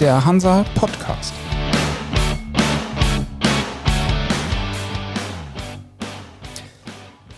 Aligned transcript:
der 0.00 0.24
Hansa 0.24 0.64
Podcast. 0.76 1.34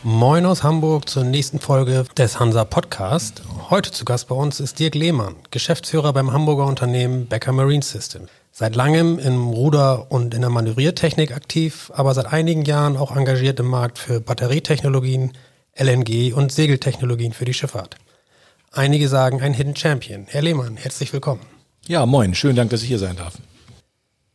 Moin 0.03 0.45
aus 0.45 0.63
Hamburg 0.63 1.09
zur 1.09 1.25
nächsten 1.25 1.59
Folge 1.59 2.05
des 2.19 2.39
Hansa 2.39 2.65
Podcast. 2.65 3.43
Heute 3.71 3.93
zu 3.93 4.05
Gast 4.05 4.29
bei 4.29 4.35
uns 4.35 4.61
ist 4.61 4.79
Dirk 4.79 4.95
Lehmann, 4.95 5.37
Geschäftsführer 5.51 6.13
beim 6.13 6.33
Hamburger 6.33 6.67
Unternehmen 6.67 7.27
Becker 7.27 7.53
Marine 7.53 7.83
System. 7.83 8.27
Seit 8.53 8.77
langem 8.77 9.19
im 9.19 9.49
Ruder- 9.49 10.11
und 10.11 10.35
in 10.35 10.43
der 10.43 10.51
Manövriertechnik 10.51 11.33
aktiv, 11.33 11.91
aber 11.95 12.13
seit 12.13 12.27
einigen 12.27 12.67
Jahren 12.67 12.99
auch 12.99 13.17
engagiert 13.17 13.59
im 13.61 13.69
Markt 13.69 13.99
für 13.99 14.21
Batterietechnologien, 14.21 15.33
LNG 15.79 16.35
und 16.35 16.53
Segeltechnologien 16.53 17.33
für 17.33 17.47
die 17.47 17.55
Schifffahrt. 17.55 17.97
Einige 18.71 19.09
sagen 19.09 19.41
ein 19.41 19.55
Hidden 19.55 19.77
Champion. 19.77 20.27
Herr 20.29 20.43
Lehmann, 20.43 20.77
herzlich 20.77 21.13
willkommen. 21.13 21.60
Ja, 21.87 22.07
moin. 22.07 22.35
Schönen 22.35 22.57
Dank, 22.57 22.71
dass 22.71 22.83
ich 22.83 22.89
hier 22.89 22.99
sein 22.99 23.17
darf. 23.17 23.35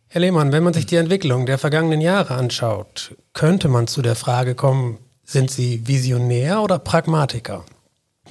Herr 0.08 0.22
Lehmann, 0.22 0.52
wenn 0.52 0.63
man 0.63 0.73
sich 0.73 0.86
die 0.86 0.95
Entwicklung 0.95 1.45
der 1.45 1.58
vergangenen 1.58 2.02
Jahre 2.02 2.36
anschaut, 2.36 3.16
könnte 3.34 3.67
man 3.67 3.88
zu 3.88 4.02
der 4.02 4.16
Frage 4.16 4.55
kommen, 4.55 4.99
sind 5.23 5.52
Sie 5.52 5.88
Visionär 5.88 6.62
oder 6.62 6.80
Pragmatiker? 6.80 7.66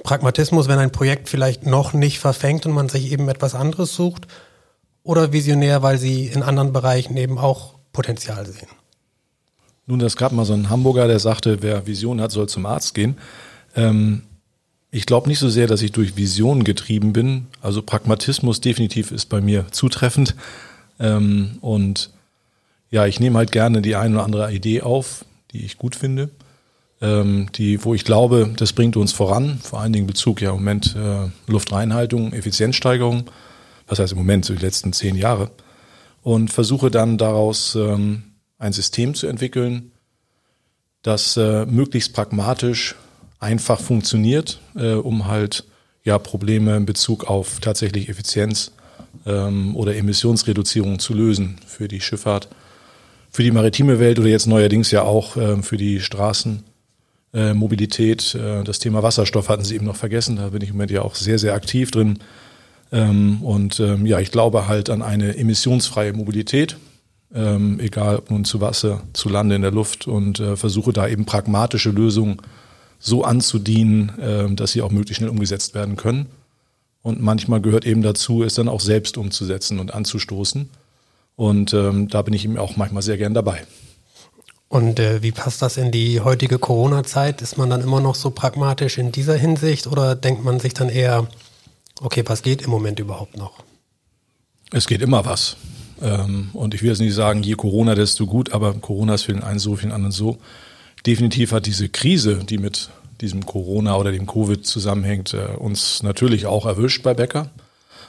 Pragmatismus, 0.03 0.67
wenn 0.67 0.79
ein 0.79 0.91
Projekt 0.91 1.29
vielleicht 1.29 1.65
noch 1.65 1.93
nicht 1.93 2.19
verfängt 2.19 2.65
und 2.65 2.73
man 2.73 2.89
sich 2.89 3.11
eben 3.11 3.29
etwas 3.29 3.55
anderes 3.55 3.95
sucht, 3.95 4.27
oder 5.03 5.31
Visionär, 5.31 5.83
weil 5.83 5.99
Sie 5.99 6.25
in 6.25 6.41
anderen 6.41 6.73
Bereichen 6.73 7.15
eben 7.15 7.37
auch 7.37 7.75
Potenzial 7.93 8.45
sehen? 8.47 8.67
Nun, 9.85 9.99
das 9.99 10.17
gab 10.17 10.31
mal 10.31 10.45
so 10.45 10.53
ein 10.53 10.69
Hamburger, 10.69 11.07
der 11.07 11.19
sagte, 11.19 11.61
wer 11.61 11.85
Vision 11.85 12.19
hat, 12.19 12.31
soll 12.31 12.49
zum 12.49 12.65
Arzt 12.65 12.95
gehen. 12.95 13.17
Ähm, 13.75 14.23
ich 14.95 15.05
glaube 15.05 15.27
nicht 15.27 15.39
so 15.39 15.49
sehr, 15.49 15.67
dass 15.67 15.81
ich 15.81 15.91
durch 15.91 16.15
Vision 16.15 16.63
getrieben 16.63 17.11
bin. 17.11 17.47
Also 17.61 17.81
Pragmatismus 17.81 18.61
definitiv 18.61 19.11
ist 19.11 19.25
bei 19.25 19.41
mir 19.41 19.65
zutreffend. 19.71 20.35
Ähm, 21.01 21.57
und 21.59 22.11
ja, 22.91 23.05
ich 23.05 23.19
nehme 23.19 23.37
halt 23.37 23.51
gerne 23.51 23.81
die 23.81 23.97
eine 23.97 24.15
oder 24.15 24.23
andere 24.23 24.53
Idee 24.53 24.83
auf, 24.83 25.25
die 25.51 25.65
ich 25.65 25.77
gut 25.77 25.97
finde, 25.97 26.29
ähm, 27.01 27.47
die, 27.55 27.83
wo 27.83 27.93
ich 27.93 28.05
glaube, 28.05 28.53
das 28.55 28.71
bringt 28.71 28.95
uns 28.95 29.11
voran. 29.11 29.59
Vor 29.61 29.81
allen 29.81 29.91
Dingen 29.91 30.07
Bezug 30.07 30.41
ja 30.41 30.51
im 30.51 30.59
Moment 30.59 30.95
äh, 30.95 31.27
Luftreinhaltung, 31.51 32.31
Effizienzsteigerung. 32.31 33.29
Was 33.87 33.99
heißt 33.99 34.13
im 34.13 34.17
Moment, 34.17 34.45
so 34.45 34.53
die 34.53 34.61
letzten 34.61 34.93
zehn 34.93 35.17
Jahre. 35.17 35.51
Und 36.23 36.53
versuche 36.53 36.89
dann 36.89 37.17
daraus 37.17 37.75
ähm, 37.75 38.23
ein 38.59 38.71
System 38.71 39.13
zu 39.13 39.27
entwickeln, 39.27 39.91
das 41.01 41.35
äh, 41.35 41.65
möglichst 41.65 42.13
pragmatisch 42.13 42.95
einfach 43.45 43.79
funktioniert, 43.79 44.59
äh, 44.75 44.93
um 44.93 45.27
halt 45.27 45.65
ja 46.03 46.17
Probleme 46.17 46.75
in 46.75 46.87
Bezug 46.87 47.25
auf 47.25 47.59
tatsächlich 47.59 48.09
Effizienz 48.09 48.71
ähm, 49.27 49.75
oder 49.75 49.95
Emissionsreduzierung 49.95 50.97
zu 50.99 51.13
lösen 51.13 51.57
für 51.67 51.87
die 51.87 52.01
Schifffahrt, 52.01 52.49
für 53.29 53.43
die 53.43 53.51
maritime 53.51 53.99
Welt 53.99 54.17
oder 54.17 54.29
jetzt 54.29 54.47
neuerdings 54.47 54.89
ja 54.89 55.03
auch 55.03 55.37
äh, 55.37 55.61
für 55.61 55.77
die 55.77 56.01
Straßenmobilität. 56.01 58.33
Äh, 58.35 58.63
das 58.63 58.79
Thema 58.79 59.03
Wasserstoff 59.03 59.47
hatten 59.47 59.63
Sie 59.63 59.75
eben 59.75 59.85
noch 59.85 59.95
vergessen, 59.95 60.37
da 60.37 60.49
bin 60.49 60.63
ich 60.63 60.69
im 60.69 60.75
Moment 60.75 60.89
ja 60.91 61.03
auch 61.03 61.13
sehr, 61.13 61.37
sehr 61.37 61.53
aktiv 61.53 61.91
drin. 61.91 62.17
Ähm, 62.91 63.43
und 63.43 63.79
ähm, 63.79 64.07
ja, 64.07 64.19
ich 64.19 64.31
glaube 64.31 64.67
halt 64.67 64.89
an 64.89 65.03
eine 65.03 65.37
emissionsfreie 65.37 66.13
Mobilität, 66.13 66.77
ähm, 67.33 67.79
egal 67.79 68.17
ob 68.17 68.29
nun 68.31 68.45
zu 68.45 68.59
Wasser, 68.59 69.03
zu 69.13 69.29
Lande, 69.29 69.55
in 69.55 69.61
der 69.61 69.71
Luft 69.71 70.07
und 70.07 70.39
äh, 70.39 70.55
versuche 70.55 70.93
da 70.93 71.07
eben 71.07 71.25
pragmatische 71.25 71.91
Lösungen 71.91 72.41
so 73.05 73.23
anzudienen, 73.23 74.17
äh, 74.19 74.53
dass 74.55 74.71
sie 74.71 74.81
auch 74.81 74.91
möglichst 74.91 75.17
schnell 75.17 75.29
umgesetzt 75.29 75.75
werden 75.75 75.95
können. 75.95 76.25
Und 77.03 77.21
manchmal 77.21 77.61
gehört 77.61 77.85
eben 77.85 78.01
dazu, 78.01 78.43
es 78.43 78.55
dann 78.55 78.67
auch 78.67 78.79
selbst 78.79 79.17
umzusetzen 79.17 79.79
und 79.79 79.93
anzustoßen. 79.93 80.69
Und 81.35 81.73
ähm, 81.73 82.07
da 82.07 82.23
bin 82.23 82.33
ich 82.33 82.45
eben 82.45 82.57
auch 82.57 82.77
manchmal 82.77 83.03
sehr 83.03 83.17
gern 83.17 83.35
dabei. 83.35 83.63
Und 84.69 84.99
äh, 84.99 85.21
wie 85.21 85.31
passt 85.31 85.61
das 85.61 85.77
in 85.77 85.91
die 85.91 86.21
heutige 86.21 86.57
Corona-Zeit? 86.57 87.43
Ist 87.43 87.59
man 87.59 87.69
dann 87.69 87.81
immer 87.81 88.01
noch 88.01 88.15
so 88.15 88.31
pragmatisch 88.31 88.97
in 88.97 89.11
dieser 89.11 89.35
Hinsicht 89.35 89.85
oder 89.85 90.15
denkt 90.15 90.43
man 90.43 90.59
sich 90.59 90.73
dann 90.73 90.89
eher, 90.89 91.27
okay, 92.01 92.23
was 92.25 92.41
geht 92.41 92.63
im 92.63 92.71
Moment 92.71 92.99
überhaupt 92.99 93.37
noch? 93.37 93.63
Es 94.71 94.87
geht 94.87 95.03
immer 95.03 95.25
was. 95.25 95.57
Ähm, 96.01 96.49
und 96.53 96.73
ich 96.73 96.81
will 96.81 96.89
jetzt 96.89 96.99
nicht 96.99 97.13
sagen, 97.13 97.43
je 97.43 97.53
Corona, 97.53 97.93
desto 97.93 98.25
gut, 98.25 98.51
aber 98.51 98.73
Corona 98.73 99.13
ist 99.13 99.23
für 99.23 99.33
den 99.33 99.43
einen 99.43 99.59
so, 99.59 99.75
für 99.75 99.83
den 99.83 99.91
anderen 99.91 100.11
so 100.11 100.39
definitiv 101.05 101.51
hat 101.51 101.65
diese 101.65 101.89
Krise, 101.89 102.43
die 102.43 102.57
mit 102.57 102.89
diesem 103.21 103.45
Corona 103.45 103.95
oder 103.95 104.11
dem 104.11 104.27
Covid 104.27 104.65
zusammenhängt, 104.65 105.33
äh, 105.33 105.55
uns 105.57 106.03
natürlich 106.03 106.45
auch 106.45 106.65
erwischt 106.65 107.03
bei 107.03 107.13
Becker. 107.13 107.49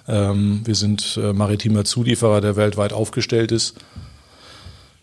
Ähm, 0.09 0.63
wir 0.65 0.75
sind 0.75 1.19
äh, 1.21 1.33
maritimer 1.33 1.85
Zulieferer, 1.85 2.41
der 2.41 2.57
weltweit 2.57 2.93
aufgestellt 2.93 3.53
ist. 3.53 3.77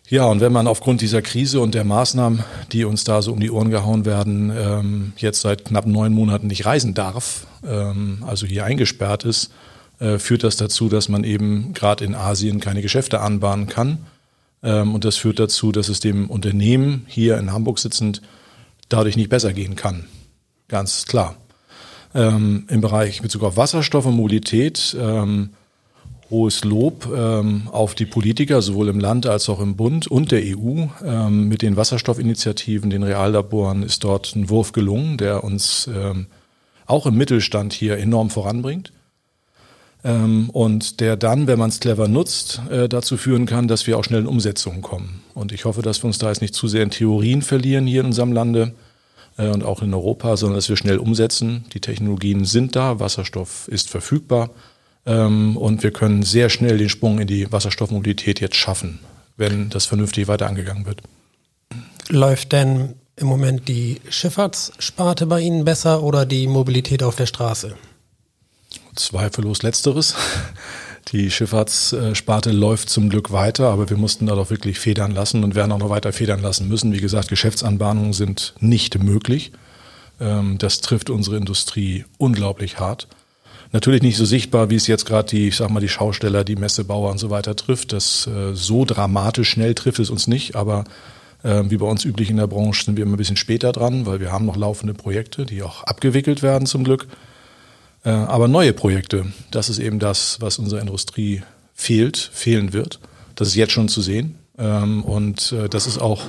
Ja, 0.09 0.25
und 0.25 0.41
wenn 0.41 0.51
man 0.51 0.67
aufgrund 0.67 1.01
dieser 1.01 1.21
Krise 1.21 1.59
und 1.59 1.73
der 1.73 1.85
Maßnahmen, 1.85 2.43
die 2.71 2.83
uns 2.83 3.03
da 3.03 3.21
so 3.21 3.31
um 3.31 3.39
die 3.39 3.49
Ohren 3.49 3.71
gehauen 3.71 4.05
werden, 4.05 4.53
ähm, 4.55 5.13
jetzt 5.17 5.41
seit 5.41 5.65
knapp 5.65 5.85
neun 5.85 6.13
Monaten 6.13 6.47
nicht 6.47 6.65
reisen 6.65 6.93
darf, 6.93 7.47
ähm, 7.65 8.23
also 8.27 8.45
hier 8.45 8.65
eingesperrt 8.65 9.23
ist, 9.23 9.51
äh, 9.99 10.19
führt 10.19 10.43
das 10.43 10.57
dazu, 10.57 10.89
dass 10.89 11.07
man 11.07 11.23
eben 11.23 11.73
gerade 11.73 12.03
in 12.03 12.15
Asien 12.15 12.59
keine 12.59 12.81
Geschäfte 12.81 13.21
anbahnen 13.21 13.67
kann. 13.67 13.99
Ähm, 14.63 14.95
und 14.95 15.05
das 15.05 15.17
führt 15.17 15.39
dazu, 15.39 15.71
dass 15.71 15.89
es 15.89 15.99
dem 15.99 16.29
Unternehmen 16.29 17.05
hier 17.07 17.37
in 17.37 17.51
Hamburg 17.51 17.79
sitzend 17.79 18.21
dadurch 18.89 19.17
nicht 19.17 19.29
besser 19.29 19.53
gehen 19.53 19.75
kann. 19.75 20.05
Ganz 20.67 21.05
klar. 21.05 21.35
Ähm, 22.15 22.65
Im 22.69 22.81
Bereich 22.81 23.21
Bezug 23.21 23.43
auf 23.43 23.57
Wasserstoff 23.57 24.05
und 24.05 24.15
Mobilität 24.15 24.95
ähm, 24.99 25.49
hohes 26.29 26.63
Lob 26.63 27.07
ähm, 27.15 27.67
auf 27.71 27.95
die 27.95 28.05
Politiker, 28.05 28.61
sowohl 28.61 28.89
im 28.89 28.99
Land 28.99 29.27
als 29.27 29.49
auch 29.49 29.59
im 29.59 29.75
Bund 29.75 30.07
und 30.07 30.31
der 30.31 30.41
EU. 30.41 30.85
Ähm, 31.03 31.47
mit 31.47 31.61
den 31.61 31.75
Wasserstoffinitiativen, 31.75 32.89
den 32.89 33.03
Reallaboren 33.03 33.83
ist 33.83 34.03
dort 34.03 34.35
ein 34.35 34.49
Wurf 34.49 34.71
gelungen, 34.71 35.17
der 35.17 35.43
uns 35.43 35.89
ähm, 35.93 36.27
auch 36.85 37.05
im 37.05 37.15
Mittelstand 37.15 37.73
hier 37.73 37.97
enorm 37.97 38.29
voranbringt. 38.29 38.91
Ähm, 40.03 40.49
und 40.49 40.99
der 40.99 41.15
dann, 41.15 41.47
wenn 41.47 41.59
man 41.59 41.69
es 41.69 41.79
clever 41.79 42.07
nutzt, 42.07 42.61
äh, 42.69 42.89
dazu 42.89 43.17
führen 43.17 43.45
kann, 43.45 43.67
dass 43.67 43.87
wir 43.87 43.97
auch 43.97 44.03
schnell 44.03 44.21
in 44.21 44.27
Umsetzungen 44.27 44.81
kommen. 44.81 45.21
Und 45.33 45.51
ich 45.51 45.65
hoffe, 45.65 45.81
dass 45.81 46.03
wir 46.03 46.07
uns 46.07 46.17
da 46.17 46.29
jetzt 46.29 46.41
nicht 46.41 46.55
zu 46.55 46.67
sehr 46.67 46.83
in 46.83 46.89
Theorien 46.89 47.41
verlieren 47.41 47.87
hier 47.87 48.01
in 48.01 48.07
unserem 48.07 48.33
Lande 48.33 48.73
äh, 49.37 49.47
und 49.47 49.63
auch 49.63 49.81
in 49.81 49.93
Europa, 49.93 50.35
sondern 50.35 50.57
dass 50.57 50.69
wir 50.69 50.75
schnell 50.75 50.97
umsetzen. 50.97 51.65
Die 51.73 51.79
Technologien 51.79 52.43
sind 52.45 52.75
da, 52.75 52.99
Wasserstoff 52.99 53.67
ist 53.69 53.89
verfügbar 53.89 54.49
ähm, 55.05 55.55
und 55.55 55.83
wir 55.83 55.91
können 55.91 56.23
sehr 56.23 56.49
schnell 56.49 56.77
den 56.77 56.89
Sprung 56.89 57.19
in 57.19 57.27
die 57.27 57.51
Wasserstoffmobilität 57.51 58.41
jetzt 58.41 58.55
schaffen, 58.55 58.99
wenn 59.37 59.69
das 59.69 59.85
vernünftig 59.85 60.27
weiter 60.27 60.47
angegangen 60.47 60.85
wird. 60.85 61.01
Läuft 62.09 62.51
denn 62.51 62.95
im 63.15 63.27
Moment 63.27 63.69
die 63.69 64.01
Schifffahrtssparte 64.09 65.27
bei 65.27 65.39
Ihnen 65.39 65.63
besser 65.63 66.03
oder 66.03 66.25
die 66.25 66.47
Mobilität 66.47 67.03
auf 67.03 67.15
der 67.15 67.27
Straße? 67.27 67.75
Zweifellos 68.95 69.63
letzteres. 69.63 70.15
Die 71.09 71.29
Schifffahrtssparte 71.29 72.51
läuft 72.51 72.89
zum 72.89 73.09
Glück 73.09 73.31
weiter, 73.31 73.69
aber 73.69 73.89
wir 73.89 73.97
mussten 73.97 74.25
da 74.25 74.35
doch 74.35 74.49
wirklich 74.49 74.79
federn 74.79 75.11
lassen 75.11 75.43
und 75.43 75.53
werden 75.53 75.71
auch 75.71 75.79
noch 75.79 75.89
weiter 75.89 76.13
federn 76.13 76.41
lassen 76.41 76.69
müssen. 76.69 76.93
Wie 76.93 77.01
gesagt, 77.01 77.27
Geschäftsanbahnungen 77.27 78.13
sind 78.13 78.53
nicht 78.59 79.03
möglich. 79.03 79.51
Ähm, 80.19 80.57
das 80.57 80.79
trifft 80.79 81.09
unsere 81.09 81.37
Industrie 81.37 82.05
unglaublich 82.17 82.79
hart. 82.79 83.07
Natürlich 83.73 84.03
nicht 84.03 84.17
so 84.17 84.25
sichtbar, 84.25 84.69
wie 84.69 84.75
es 84.75 84.87
jetzt 84.87 85.05
gerade 85.05 85.27
die, 85.29 85.47
ich 85.47 85.55
sag 85.55 85.69
mal, 85.71 85.79
die 85.79 85.89
Schausteller, 85.89 86.43
die 86.43 86.55
Messebauer 86.55 87.11
und 87.11 87.17
so 87.17 87.29
weiter 87.29 87.55
trifft. 87.55 87.91
Das 87.91 88.27
äh, 88.27 88.53
so 88.53 88.85
dramatisch 88.85 89.49
schnell 89.49 89.73
trifft 89.73 89.99
es 89.99 90.09
uns 90.09 90.27
nicht, 90.27 90.55
aber 90.55 90.85
äh, 91.43 91.63
wie 91.67 91.77
bei 91.77 91.85
uns 91.85 92.05
üblich 92.05 92.29
in 92.29 92.37
der 92.37 92.47
Branche 92.47 92.85
sind 92.85 92.97
wir 92.97 93.03
immer 93.03 93.15
ein 93.15 93.17
bisschen 93.17 93.35
später 93.35 93.71
dran, 93.71 94.05
weil 94.05 94.19
wir 94.19 94.31
haben 94.31 94.45
noch 94.45 94.55
laufende 94.55 94.93
Projekte, 94.93 95.45
die 95.45 95.63
auch 95.63 95.83
abgewickelt 95.83 96.41
werden 96.43 96.65
zum 96.65 96.83
Glück. 96.83 97.07
Äh, 98.03 98.09
aber 98.09 98.47
neue 98.47 98.73
Projekte, 98.73 99.25
das 99.51 99.69
ist 99.69 99.79
eben 99.79 99.99
das, 99.99 100.37
was 100.41 100.59
unserer 100.59 100.81
Industrie 100.81 101.43
fehlt, 101.73 102.17
fehlen 102.17 102.73
wird. 102.73 102.99
Das 103.35 103.47
ist 103.47 103.55
jetzt 103.55 103.71
schon 103.71 103.89
zu 103.89 104.01
sehen. 104.01 104.37
Ähm, 104.57 105.03
und 105.03 105.51
äh, 105.51 105.69
das 105.69 105.87
ist 105.87 105.99
auch 105.99 106.21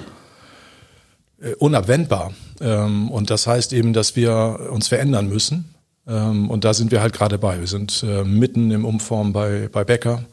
äh, 1.41 1.55
unabwendbar. 1.55 2.33
Ähm, 2.61 3.11
und 3.11 3.31
das 3.31 3.47
heißt 3.47 3.73
eben, 3.73 3.93
dass 3.93 4.17
wir 4.17 4.69
uns 4.71 4.89
verändern 4.89 5.29
müssen. 5.29 5.75
Ähm, 6.07 6.49
und 6.51 6.65
da 6.65 6.75
sind 6.75 6.93
wir 6.93 7.01
halt 7.01 7.13
gerade 7.13 7.39
bei. 7.39 7.61
Wir 7.61 7.67
sind 7.67 8.05
mitten 8.25 8.71
im 8.71 8.85
Umform 8.85 9.33
bei, 9.33 9.69
bei 9.71 9.85
Becker. 9.85 10.25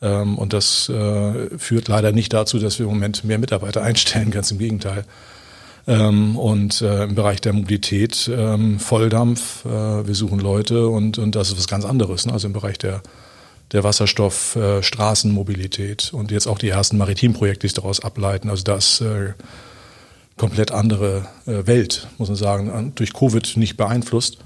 Und 0.00 0.52
das 0.52 0.90
führt 1.58 1.86
leider 1.86 2.10
nicht 2.10 2.32
dazu, 2.32 2.58
dass 2.58 2.80
wir 2.80 2.86
im 2.86 2.92
Moment 2.92 3.22
mehr 3.22 3.38
Mitarbeiter 3.38 3.82
einstellen, 3.82 4.30
ganz 4.32 4.50
im 4.50 4.58
Gegenteil. 4.58 5.04
Ähm, 5.86 6.36
und 6.36 6.80
äh, 6.80 7.04
im 7.04 7.14
Bereich 7.14 7.40
der 7.40 7.52
Mobilität 7.52 8.30
ähm, 8.32 8.78
Volldampf, 8.78 9.64
äh, 9.64 10.06
wir 10.06 10.14
suchen 10.14 10.38
Leute 10.38 10.88
und, 10.88 11.18
und 11.18 11.34
das 11.34 11.48
ist 11.48 11.58
was 11.58 11.66
ganz 11.66 11.84
anderes. 11.84 12.26
Ne? 12.26 12.32
Also 12.32 12.46
im 12.46 12.52
Bereich 12.52 12.78
der, 12.78 13.02
der 13.72 13.82
Wasserstoff, 13.82 14.54
äh, 14.54 14.82
Straßenmobilität 14.82 16.12
und 16.12 16.30
jetzt 16.30 16.46
auch 16.46 16.58
die 16.58 16.68
ersten 16.68 16.98
Maritimprojekte, 16.98 17.60
die 17.60 17.68
sich 17.68 17.74
daraus 17.74 18.00
ableiten. 18.00 18.48
Also 18.48 18.62
das 18.62 19.00
äh, 19.00 19.32
komplett 20.36 20.70
andere 20.70 21.26
äh, 21.46 21.66
Welt, 21.66 22.06
muss 22.18 22.28
man 22.28 22.36
sagen, 22.36 22.92
durch 22.94 23.12
Covid 23.12 23.56
nicht 23.56 23.76
beeinflusst. 23.76 24.38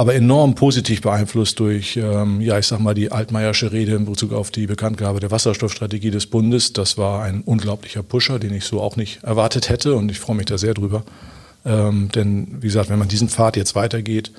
Aber 0.00 0.14
enorm 0.14 0.54
positiv 0.54 1.02
beeinflusst 1.02 1.60
durch, 1.60 1.98
ähm, 1.98 2.40
ja, 2.40 2.58
ich 2.58 2.66
sag 2.66 2.80
mal, 2.80 2.94
die 2.94 3.12
altmeiersche 3.12 3.70
Rede 3.70 3.96
in 3.96 4.06
Bezug 4.06 4.32
auf 4.32 4.50
die 4.50 4.66
Bekanntgabe 4.66 5.20
der 5.20 5.30
Wasserstoffstrategie 5.30 6.10
des 6.10 6.26
Bundes. 6.26 6.72
Das 6.72 6.96
war 6.96 7.22
ein 7.22 7.42
unglaublicher 7.42 8.02
Pusher, 8.02 8.38
den 8.38 8.54
ich 8.54 8.64
so 8.64 8.80
auch 8.80 8.96
nicht 8.96 9.22
erwartet 9.24 9.68
hätte 9.68 9.94
und 9.96 10.10
ich 10.10 10.18
freue 10.18 10.36
mich 10.36 10.46
da 10.46 10.56
sehr 10.56 10.72
drüber. 10.72 11.04
Ähm, 11.66 12.08
denn, 12.14 12.62
wie 12.62 12.68
gesagt, 12.68 12.88
wenn 12.88 12.98
man 12.98 13.08
diesen 13.08 13.28
Pfad 13.28 13.58
jetzt 13.58 13.74
weitergeht 13.74 14.32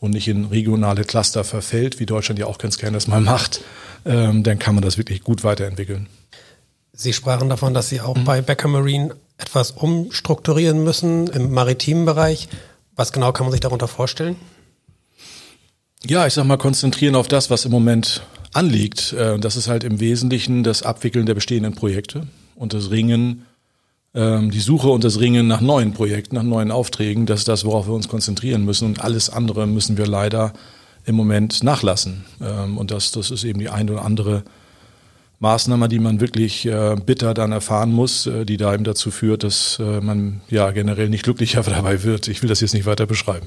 und 0.00 0.12
nicht 0.12 0.28
in 0.28 0.46
regionale 0.46 1.04
Cluster 1.04 1.44
verfällt, 1.44 2.00
wie 2.00 2.06
Deutschland 2.06 2.38
ja 2.38 2.46
auch 2.46 2.56
ganz 2.56 2.78
gerne 2.78 2.94
das 2.94 3.06
mal 3.06 3.20
macht, 3.20 3.60
ähm, 4.06 4.42
dann 4.42 4.58
kann 4.58 4.74
man 4.74 4.82
das 4.82 4.96
wirklich 4.96 5.22
gut 5.22 5.44
weiterentwickeln. 5.44 6.06
Sie 6.94 7.12
sprachen 7.12 7.50
davon, 7.50 7.74
dass 7.74 7.90
Sie 7.90 8.00
auch 8.00 8.16
mhm. 8.16 8.24
bei 8.24 8.40
Becker 8.40 8.68
Marine 8.68 9.14
etwas 9.36 9.72
umstrukturieren 9.72 10.82
müssen 10.82 11.26
im 11.26 11.52
maritimen 11.52 12.06
Bereich. 12.06 12.48
Was 12.96 13.12
genau 13.12 13.32
kann 13.32 13.44
man 13.44 13.52
sich 13.52 13.60
darunter 13.60 13.88
vorstellen? 13.88 14.36
Ja, 16.06 16.26
ich 16.26 16.34
sag 16.34 16.44
mal, 16.44 16.56
konzentrieren 16.56 17.14
auf 17.14 17.28
das, 17.28 17.48
was 17.48 17.64
im 17.64 17.70
Moment 17.70 18.22
anliegt. 18.52 19.12
Äh, 19.12 19.38
das 19.38 19.56
ist 19.56 19.68
halt 19.68 19.84
im 19.84 20.00
Wesentlichen 20.00 20.64
das 20.64 20.82
Abwickeln 20.82 21.26
der 21.26 21.34
bestehenden 21.34 21.74
Projekte 21.74 22.26
und 22.56 22.74
das 22.74 22.90
Ringen, 22.90 23.46
ähm, 24.14 24.50
die 24.50 24.60
Suche 24.60 24.88
und 24.88 25.04
das 25.04 25.20
Ringen 25.20 25.46
nach 25.46 25.60
neuen 25.60 25.92
Projekten, 25.92 26.34
nach 26.34 26.42
neuen 26.42 26.72
Aufträgen. 26.72 27.26
Das 27.26 27.40
ist 27.40 27.48
das, 27.48 27.64
worauf 27.64 27.86
wir 27.86 27.94
uns 27.94 28.08
konzentrieren 28.08 28.64
müssen. 28.64 28.86
Und 28.86 29.00
alles 29.00 29.30
andere 29.30 29.66
müssen 29.68 29.96
wir 29.96 30.06
leider 30.06 30.52
im 31.04 31.14
Moment 31.14 31.62
nachlassen. 31.62 32.24
Ähm, 32.40 32.78
und 32.78 32.90
das, 32.90 33.12
das 33.12 33.30
ist 33.30 33.44
eben 33.44 33.60
die 33.60 33.68
eine 33.68 33.92
oder 33.92 34.04
andere 34.04 34.42
Maßnahme, 35.38 35.88
die 35.88 36.00
man 36.00 36.20
wirklich 36.20 36.66
äh, 36.66 36.96
bitter 36.96 37.32
dann 37.32 37.52
erfahren 37.52 37.92
muss, 37.92 38.26
äh, 38.26 38.44
die 38.44 38.56
da 38.56 38.74
eben 38.74 38.84
dazu 38.84 39.12
führt, 39.12 39.44
dass 39.44 39.78
man 39.78 40.40
ja 40.48 40.72
generell 40.72 41.08
nicht 41.08 41.24
glücklicher 41.24 41.62
dabei 41.66 42.02
wird. 42.02 42.26
Ich 42.26 42.42
will 42.42 42.48
das 42.48 42.60
jetzt 42.60 42.74
nicht 42.74 42.86
weiter 42.86 43.06
beschreiben. 43.06 43.46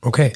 Okay. 0.00 0.32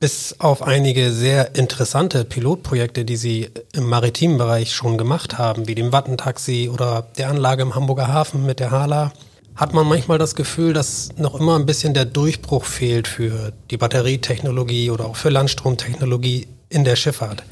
Bis 0.00 0.36
auf 0.38 0.62
einige 0.62 1.10
sehr 1.10 1.56
interessante 1.56 2.24
Pilotprojekte, 2.24 3.04
die 3.04 3.16
Sie 3.16 3.50
im 3.72 3.88
maritimen 3.88 4.38
Bereich 4.38 4.72
schon 4.72 4.96
gemacht 4.96 5.38
haben, 5.38 5.66
wie 5.66 5.74
dem 5.74 5.90
Wattentaxi 5.90 6.70
oder 6.72 7.08
der 7.18 7.30
Anlage 7.30 7.62
im 7.62 7.74
Hamburger 7.74 8.06
Hafen 8.06 8.46
mit 8.46 8.60
der 8.60 8.70
Hala, 8.70 9.12
hat 9.56 9.74
man 9.74 9.88
manchmal 9.88 10.18
das 10.18 10.36
Gefühl, 10.36 10.72
dass 10.72 11.08
noch 11.16 11.34
immer 11.34 11.56
ein 11.56 11.66
bisschen 11.66 11.94
der 11.94 12.04
Durchbruch 12.04 12.64
fehlt 12.64 13.08
für 13.08 13.52
die 13.72 13.76
Batterietechnologie 13.76 14.92
oder 14.92 15.06
auch 15.06 15.16
für 15.16 15.30
Landstromtechnologie 15.30 16.46
in 16.68 16.84
der 16.84 16.94
Schifffahrt. 16.94 17.42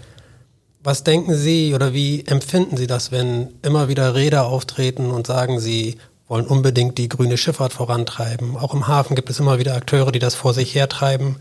Was 0.84 1.02
denken 1.02 1.34
Sie 1.34 1.74
oder 1.74 1.94
wie 1.94 2.24
empfinden 2.26 2.76
Sie 2.76 2.86
das, 2.86 3.10
wenn 3.10 3.54
immer 3.62 3.88
wieder 3.88 4.14
Räder 4.14 4.46
auftreten 4.46 5.10
und 5.10 5.26
sagen, 5.26 5.58
sie 5.58 5.96
wollen 6.28 6.46
unbedingt 6.46 6.96
die 6.96 7.08
grüne 7.08 7.38
Schifffahrt 7.38 7.72
vorantreiben? 7.72 8.56
Auch 8.56 8.72
im 8.72 8.86
Hafen 8.86 9.16
gibt 9.16 9.30
es 9.30 9.40
immer 9.40 9.58
wieder 9.58 9.74
Akteure, 9.74 10.12
die 10.12 10.20
das 10.20 10.36
vor 10.36 10.54
sich 10.54 10.76
hertreiben 10.76 11.34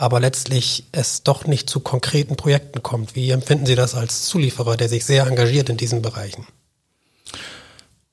aber 0.00 0.18
letztlich 0.18 0.84
es 0.92 1.24
doch 1.24 1.46
nicht 1.46 1.68
zu 1.68 1.80
konkreten 1.80 2.34
Projekten 2.34 2.82
kommt. 2.82 3.14
Wie 3.14 3.28
empfinden 3.32 3.66
Sie 3.66 3.74
das 3.74 3.94
als 3.94 4.24
Zulieferer, 4.24 4.78
der 4.78 4.88
sich 4.88 5.04
sehr 5.04 5.26
engagiert 5.26 5.68
in 5.68 5.76
diesen 5.76 6.00
Bereichen? 6.00 6.46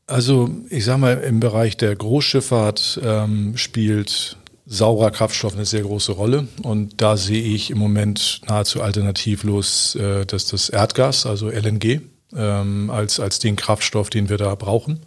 Also 0.06 0.50
ich 0.70 0.84
sage 0.84 1.00
mal, 1.00 1.18
im 1.20 1.40
Bereich 1.40 1.78
der 1.78 1.96
Großschifffahrt 1.96 3.00
ähm, 3.02 3.56
spielt 3.56 4.36
saurer 4.66 5.12
Kraftstoff 5.12 5.54
eine 5.54 5.64
sehr 5.66 5.84
große 5.84 6.12
Rolle. 6.12 6.50
Und 6.62 7.02
da 7.02 7.16
sehe 7.16 7.42
ich 7.42 7.72
im 7.72 7.78
Moment 7.78 8.42
nahezu 8.50 8.82
alternativlos 8.82 9.96
äh, 9.96 10.26
dass 10.26 10.46
das 10.46 10.68
Erdgas, 10.68 11.26
also 11.26 11.50
LNG, 11.50 12.02
ähm, 12.36 12.90
als, 12.90 13.22
als 13.22 13.40
den 13.40 13.56
Kraftstoff, 13.56 14.10
den 14.10 14.28
wir 14.28 14.38
da 14.38 14.54
brauchen. 14.56 15.00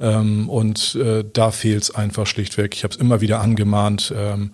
Ähm, 0.00 0.48
und 0.48 0.94
äh, 0.94 1.24
da 1.30 1.50
fehlt 1.50 1.82
es 1.82 1.94
einfach 1.94 2.26
schlichtweg. 2.26 2.74
Ich 2.74 2.84
habe 2.84 2.94
es 2.94 3.00
immer 3.00 3.20
wieder 3.20 3.42
angemahnt. 3.42 4.14
Ähm, 4.16 4.52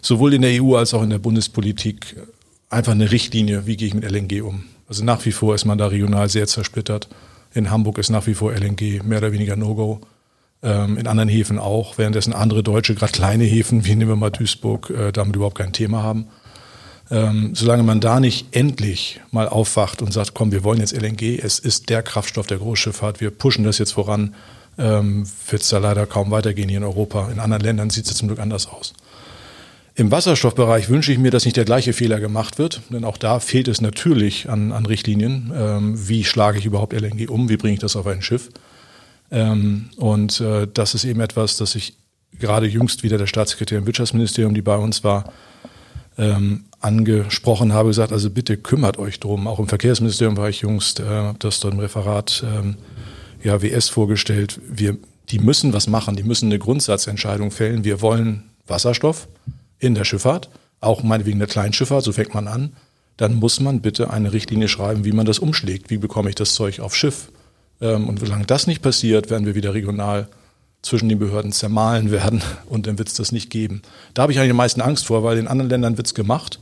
sowohl 0.00 0.34
in 0.34 0.42
der 0.42 0.62
EU 0.62 0.76
als 0.76 0.94
auch 0.94 1.02
in 1.02 1.10
der 1.10 1.18
Bundespolitik 1.18 2.16
einfach 2.68 2.92
eine 2.92 3.10
Richtlinie, 3.10 3.66
wie 3.66 3.76
gehe 3.76 3.88
ich 3.88 3.94
mit 3.94 4.10
LNG 4.10 4.42
um. 4.42 4.64
Also 4.88 5.04
nach 5.04 5.24
wie 5.24 5.32
vor 5.32 5.54
ist 5.54 5.64
man 5.64 5.78
da 5.78 5.86
regional 5.86 6.28
sehr 6.28 6.46
zersplittert. 6.46 7.08
In 7.52 7.70
Hamburg 7.70 7.98
ist 7.98 8.10
nach 8.10 8.26
wie 8.26 8.34
vor 8.34 8.52
LNG 8.52 9.02
mehr 9.04 9.18
oder 9.18 9.32
weniger 9.32 9.56
No-Go. 9.56 10.00
Ähm, 10.62 10.98
in 10.98 11.06
anderen 11.06 11.28
Häfen 11.28 11.58
auch, 11.58 11.96
währenddessen 11.96 12.32
andere 12.32 12.62
deutsche, 12.62 12.94
gerade 12.94 13.12
kleine 13.12 13.44
Häfen, 13.44 13.84
wie 13.84 13.94
nehmen 13.94 14.10
wir 14.10 14.16
mal 14.16 14.30
Duisburg, 14.30 14.90
äh, 14.90 15.10
damit 15.12 15.36
überhaupt 15.36 15.58
kein 15.58 15.72
Thema 15.72 16.02
haben. 16.02 16.26
Ähm, 17.10 17.52
solange 17.54 17.82
man 17.82 18.00
da 18.00 18.20
nicht 18.20 18.54
endlich 18.54 19.20
mal 19.32 19.48
aufwacht 19.48 20.00
und 20.00 20.12
sagt, 20.12 20.34
komm, 20.34 20.52
wir 20.52 20.62
wollen 20.62 20.78
jetzt 20.78 20.92
LNG, 20.92 21.40
es 21.42 21.58
ist 21.58 21.88
der 21.88 22.02
Kraftstoff 22.02 22.46
der 22.46 22.58
Großschifffahrt, 22.58 23.20
wir 23.20 23.30
pushen 23.30 23.64
das 23.64 23.78
jetzt 23.78 23.92
voran, 23.92 24.34
ähm, 24.78 25.26
wird 25.48 25.62
es 25.62 25.70
da 25.70 25.78
leider 25.78 26.06
kaum 26.06 26.30
weitergehen 26.30 26.68
hier 26.68 26.78
in 26.78 26.84
Europa. 26.84 27.30
In 27.32 27.40
anderen 27.40 27.64
Ländern 27.64 27.90
sieht 27.90 28.06
es 28.06 28.14
zum 28.14 28.28
Glück 28.28 28.38
anders 28.38 28.68
aus. 28.68 28.92
Im 30.00 30.10
Wasserstoffbereich 30.10 30.88
wünsche 30.88 31.12
ich 31.12 31.18
mir, 31.18 31.30
dass 31.30 31.44
nicht 31.44 31.58
der 31.58 31.66
gleiche 31.66 31.92
Fehler 31.92 32.20
gemacht 32.20 32.56
wird, 32.58 32.80
denn 32.88 33.04
auch 33.04 33.18
da 33.18 33.38
fehlt 33.38 33.68
es 33.68 33.82
natürlich 33.82 34.48
an, 34.48 34.72
an 34.72 34.86
Richtlinien. 34.86 35.52
Ähm, 35.54 36.08
wie 36.08 36.24
schlage 36.24 36.58
ich 36.58 36.64
überhaupt 36.64 36.94
LNG 36.94 37.28
um? 37.28 37.50
Wie 37.50 37.58
bringe 37.58 37.74
ich 37.74 37.80
das 37.80 37.96
auf 37.96 38.06
ein 38.06 38.22
Schiff? 38.22 38.48
Ähm, 39.30 39.90
und 39.98 40.40
äh, 40.40 40.66
das 40.72 40.94
ist 40.94 41.04
eben 41.04 41.20
etwas, 41.20 41.58
das 41.58 41.74
ich 41.74 41.98
gerade 42.38 42.66
jüngst 42.66 43.02
wieder 43.02 43.18
der 43.18 43.26
Staatssekretär 43.26 43.76
im 43.76 43.84
Wirtschaftsministerium, 43.84 44.54
die 44.54 44.62
bei 44.62 44.76
uns 44.76 45.04
war, 45.04 45.34
ähm, 46.16 46.64
angesprochen 46.80 47.74
habe, 47.74 47.90
gesagt, 47.90 48.10
also 48.10 48.30
bitte 48.30 48.56
kümmert 48.56 48.96
euch 48.96 49.20
drum. 49.20 49.46
Auch 49.46 49.58
im 49.58 49.68
Verkehrsministerium 49.68 50.38
war 50.38 50.48
ich 50.48 50.62
jüngst, 50.62 51.00
äh, 51.00 51.34
das 51.40 51.60
dort 51.60 51.74
im 51.74 51.80
Referat 51.80 52.42
ähm, 52.46 52.76
ja, 53.42 53.60
WS 53.60 53.90
vorgestellt. 53.90 54.62
Wir, 54.66 54.96
die 55.28 55.40
müssen 55.40 55.74
was 55.74 55.88
machen, 55.88 56.16
die 56.16 56.22
müssen 56.22 56.46
eine 56.46 56.58
Grundsatzentscheidung 56.58 57.50
fällen. 57.50 57.84
Wir 57.84 58.00
wollen 58.00 58.44
Wasserstoff 58.66 59.28
in 59.80 59.94
der 59.94 60.04
Schifffahrt, 60.04 60.50
auch 60.80 61.02
meinetwegen 61.02 61.38
der 61.38 61.48
Kleinschifffahrt, 61.48 62.04
so 62.04 62.12
fängt 62.12 62.34
man 62.34 62.46
an, 62.46 62.74
dann 63.16 63.34
muss 63.34 63.60
man 63.60 63.80
bitte 63.80 64.10
eine 64.10 64.32
Richtlinie 64.32 64.68
schreiben, 64.68 65.04
wie 65.04 65.12
man 65.12 65.26
das 65.26 65.38
umschlägt. 65.38 65.90
Wie 65.90 65.98
bekomme 65.98 66.30
ich 66.30 66.36
das 66.36 66.54
Zeug 66.54 66.80
auf 66.80 66.96
Schiff? 66.96 67.30
Ähm, 67.80 68.08
und 68.08 68.20
solange 68.20 68.46
das 68.46 68.66
nicht 68.66 68.82
passiert, 68.82 69.30
werden 69.30 69.46
wir 69.46 69.54
wieder 69.54 69.74
regional 69.74 70.28
zwischen 70.82 71.08
den 71.08 71.18
Behörden 71.18 71.52
zermahlen 71.52 72.10
werden 72.10 72.42
und 72.66 72.86
dann 72.86 72.98
wird 72.98 73.08
es 73.08 73.14
das 73.14 73.32
nicht 73.32 73.50
geben. 73.50 73.82
Da 74.14 74.22
habe 74.22 74.32
ich 74.32 74.38
eigentlich 74.38 74.52
am 74.52 74.56
meisten 74.56 74.80
Angst 74.80 75.06
vor, 75.06 75.22
weil 75.22 75.38
in 75.38 75.48
anderen 75.48 75.68
Ländern 75.68 75.96
wird 75.96 76.06
es 76.06 76.14
gemacht. 76.14 76.60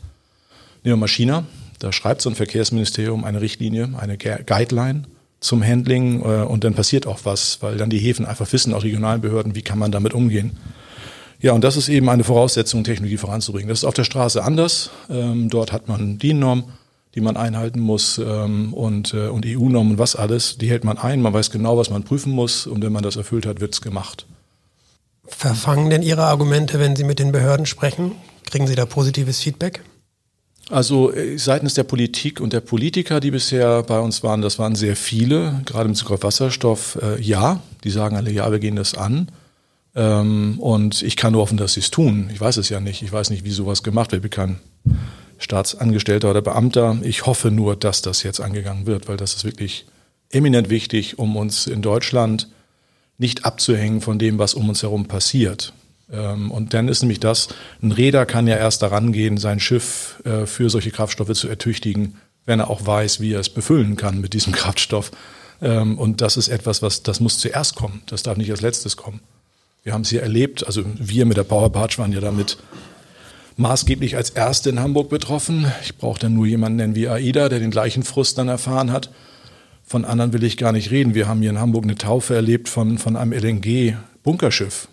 Nehmen 0.82 0.94
wir 0.94 1.00
mal 1.00 1.08
China, 1.08 1.44
da 1.78 1.92
schreibt 1.92 2.22
so 2.22 2.30
ein 2.30 2.34
Verkehrsministerium 2.34 3.24
eine 3.24 3.40
Richtlinie, 3.40 3.90
eine 3.96 4.16
Guideline 4.16 5.04
zum 5.40 5.62
Handling 5.62 6.22
äh, 6.22 6.42
und 6.42 6.64
dann 6.64 6.74
passiert 6.74 7.06
auch 7.06 7.20
was, 7.22 7.62
weil 7.62 7.76
dann 7.76 7.90
die 7.90 7.98
Häfen 7.98 8.26
einfach 8.26 8.52
wissen, 8.52 8.74
auch 8.74 8.82
regionalen 8.82 9.20
Behörden, 9.20 9.54
wie 9.54 9.62
kann 9.62 9.78
man 9.78 9.92
damit 9.92 10.12
umgehen. 10.12 10.56
Ja, 11.40 11.52
und 11.52 11.62
das 11.62 11.76
ist 11.76 11.88
eben 11.88 12.08
eine 12.08 12.24
Voraussetzung, 12.24 12.82
Technologie 12.82 13.16
voranzubringen. 13.16 13.68
Das 13.68 13.78
ist 13.78 13.84
auf 13.84 13.94
der 13.94 14.04
Straße 14.04 14.42
anders. 14.42 14.90
Ähm, 15.08 15.48
dort 15.48 15.72
hat 15.72 15.86
man 15.86 16.18
DIN-Norm, 16.18 16.64
die 17.14 17.20
man 17.20 17.36
einhalten 17.36 17.78
muss 17.80 18.18
ähm, 18.18 18.74
und, 18.74 19.14
äh, 19.14 19.28
und 19.28 19.46
EU-Normen 19.46 19.92
und 19.92 19.98
was 19.98 20.16
alles. 20.16 20.58
Die 20.58 20.68
hält 20.68 20.84
man 20.84 20.98
ein, 20.98 21.22
man 21.22 21.32
weiß 21.32 21.50
genau, 21.50 21.78
was 21.78 21.90
man 21.90 22.02
prüfen 22.02 22.32
muss 22.32 22.66
und 22.66 22.82
wenn 22.82 22.92
man 22.92 23.04
das 23.04 23.16
erfüllt 23.16 23.46
hat, 23.46 23.60
wird's 23.60 23.80
gemacht. 23.80 24.26
Verfangen 25.26 25.90
denn 25.90 26.02
Ihre 26.02 26.24
Argumente, 26.24 26.80
wenn 26.80 26.96
Sie 26.96 27.04
mit 27.04 27.18
den 27.18 27.32
Behörden 27.32 27.66
sprechen? 27.66 28.12
Kriegen 28.44 28.66
Sie 28.66 28.74
da 28.74 28.86
positives 28.86 29.40
Feedback? 29.40 29.82
Also 30.70 31.12
äh, 31.12 31.38
seitens 31.38 31.74
der 31.74 31.84
Politik 31.84 32.40
und 32.40 32.52
der 32.52 32.60
Politiker, 32.60 33.20
die 33.20 33.30
bisher 33.30 33.82
bei 33.84 34.00
uns 34.00 34.22
waren, 34.22 34.42
das 34.42 34.58
waren 34.58 34.74
sehr 34.74 34.96
viele, 34.96 35.62
gerade 35.64 35.84
im 35.84 35.92
Bezug 35.92 36.10
auf 36.10 36.22
Wasserstoff, 36.22 36.98
äh, 37.00 37.20
ja, 37.20 37.60
die 37.84 37.90
sagen 37.90 38.16
alle, 38.16 38.30
ja, 38.30 38.50
wir 38.50 38.58
gehen 38.58 38.76
das 38.76 38.94
an. 38.94 39.28
Ähm, 39.98 40.60
und 40.60 41.02
ich 41.02 41.16
kann 41.16 41.32
nur 41.32 41.42
hoffen, 41.42 41.58
dass 41.58 41.74
sie 41.74 41.80
es 41.80 41.90
tun. 41.90 42.30
Ich 42.32 42.40
weiß 42.40 42.56
es 42.58 42.68
ja 42.68 42.78
nicht. 42.78 43.02
Ich 43.02 43.12
weiß 43.12 43.30
nicht, 43.30 43.44
wie 43.44 43.50
sowas 43.50 43.82
gemacht 43.82 44.12
wird. 44.12 44.24
Ich 44.24 44.30
bin 44.30 44.44
kein 44.44 44.60
Staatsangestellter 45.38 46.30
oder 46.30 46.40
Beamter. 46.40 46.96
Ich 47.02 47.26
hoffe 47.26 47.50
nur, 47.50 47.74
dass 47.74 48.00
das 48.00 48.22
jetzt 48.22 48.40
angegangen 48.40 48.86
wird, 48.86 49.08
weil 49.08 49.16
das 49.16 49.34
ist 49.34 49.44
wirklich 49.44 49.86
eminent 50.30 50.70
wichtig, 50.70 51.18
um 51.18 51.36
uns 51.36 51.66
in 51.66 51.82
Deutschland 51.82 52.48
nicht 53.18 53.44
abzuhängen 53.44 54.00
von 54.00 54.20
dem, 54.20 54.38
was 54.38 54.54
um 54.54 54.68
uns 54.68 54.82
herum 54.82 55.06
passiert. 55.06 55.72
Ähm, 56.12 56.52
und 56.52 56.74
dann 56.74 56.86
ist 56.86 57.02
nämlich 57.02 57.18
das, 57.18 57.48
ein 57.82 57.90
Räder 57.90 58.24
kann 58.24 58.46
ja 58.46 58.56
erst 58.56 58.82
daran 58.82 59.12
gehen, 59.12 59.36
sein 59.36 59.58
Schiff 59.58 60.22
äh, 60.24 60.46
für 60.46 60.70
solche 60.70 60.92
Kraftstoffe 60.92 61.32
zu 61.32 61.48
ertüchtigen, 61.48 62.18
wenn 62.46 62.60
er 62.60 62.70
auch 62.70 62.86
weiß, 62.86 63.18
wie 63.18 63.32
er 63.32 63.40
es 63.40 63.48
befüllen 63.48 63.96
kann 63.96 64.20
mit 64.20 64.32
diesem 64.32 64.52
Kraftstoff. 64.60 65.10
Ähm, 65.60 65.98
und 65.98 66.20
das 66.20 66.36
ist 66.36 66.46
etwas, 66.46 66.82
was, 66.82 67.02
das 67.02 67.18
muss 67.18 67.38
zuerst 67.38 67.74
kommen. 67.74 68.02
Das 68.06 68.22
darf 68.22 68.36
nicht 68.36 68.52
als 68.52 68.60
letztes 68.60 68.96
kommen. 68.96 69.20
Wir 69.84 69.94
haben 69.94 70.02
es 70.02 70.10
hier 70.10 70.22
erlebt, 70.22 70.66
also 70.66 70.82
wir 70.98 71.24
mit 71.24 71.36
der 71.36 71.44
Power 71.44 71.70
Barge 71.70 71.98
waren 71.98 72.12
ja 72.12 72.20
damit 72.20 72.58
maßgeblich 73.56 74.16
als 74.16 74.30
Erste 74.30 74.70
in 74.70 74.80
Hamburg 74.80 75.08
betroffen. 75.08 75.70
Ich 75.82 75.96
brauche 75.96 76.20
dann 76.20 76.34
nur 76.34 76.46
jemanden 76.46 76.76
nennen 76.76 76.94
wie 76.94 77.08
AIDA, 77.08 77.48
der 77.48 77.58
den 77.58 77.70
gleichen 77.70 78.02
Frust 78.02 78.38
dann 78.38 78.48
erfahren 78.48 78.92
hat. 78.92 79.10
Von 79.84 80.04
anderen 80.04 80.32
will 80.32 80.44
ich 80.44 80.56
gar 80.56 80.72
nicht 80.72 80.90
reden. 80.90 81.14
Wir 81.14 81.28
haben 81.28 81.40
hier 81.40 81.50
in 81.50 81.58
Hamburg 81.58 81.84
eine 81.84 81.96
Taufe 81.96 82.34
erlebt 82.34 82.68
von, 82.68 82.98
von 82.98 83.16
einem 83.16 83.32
LNG-Bunkerschiff. 83.32 84.88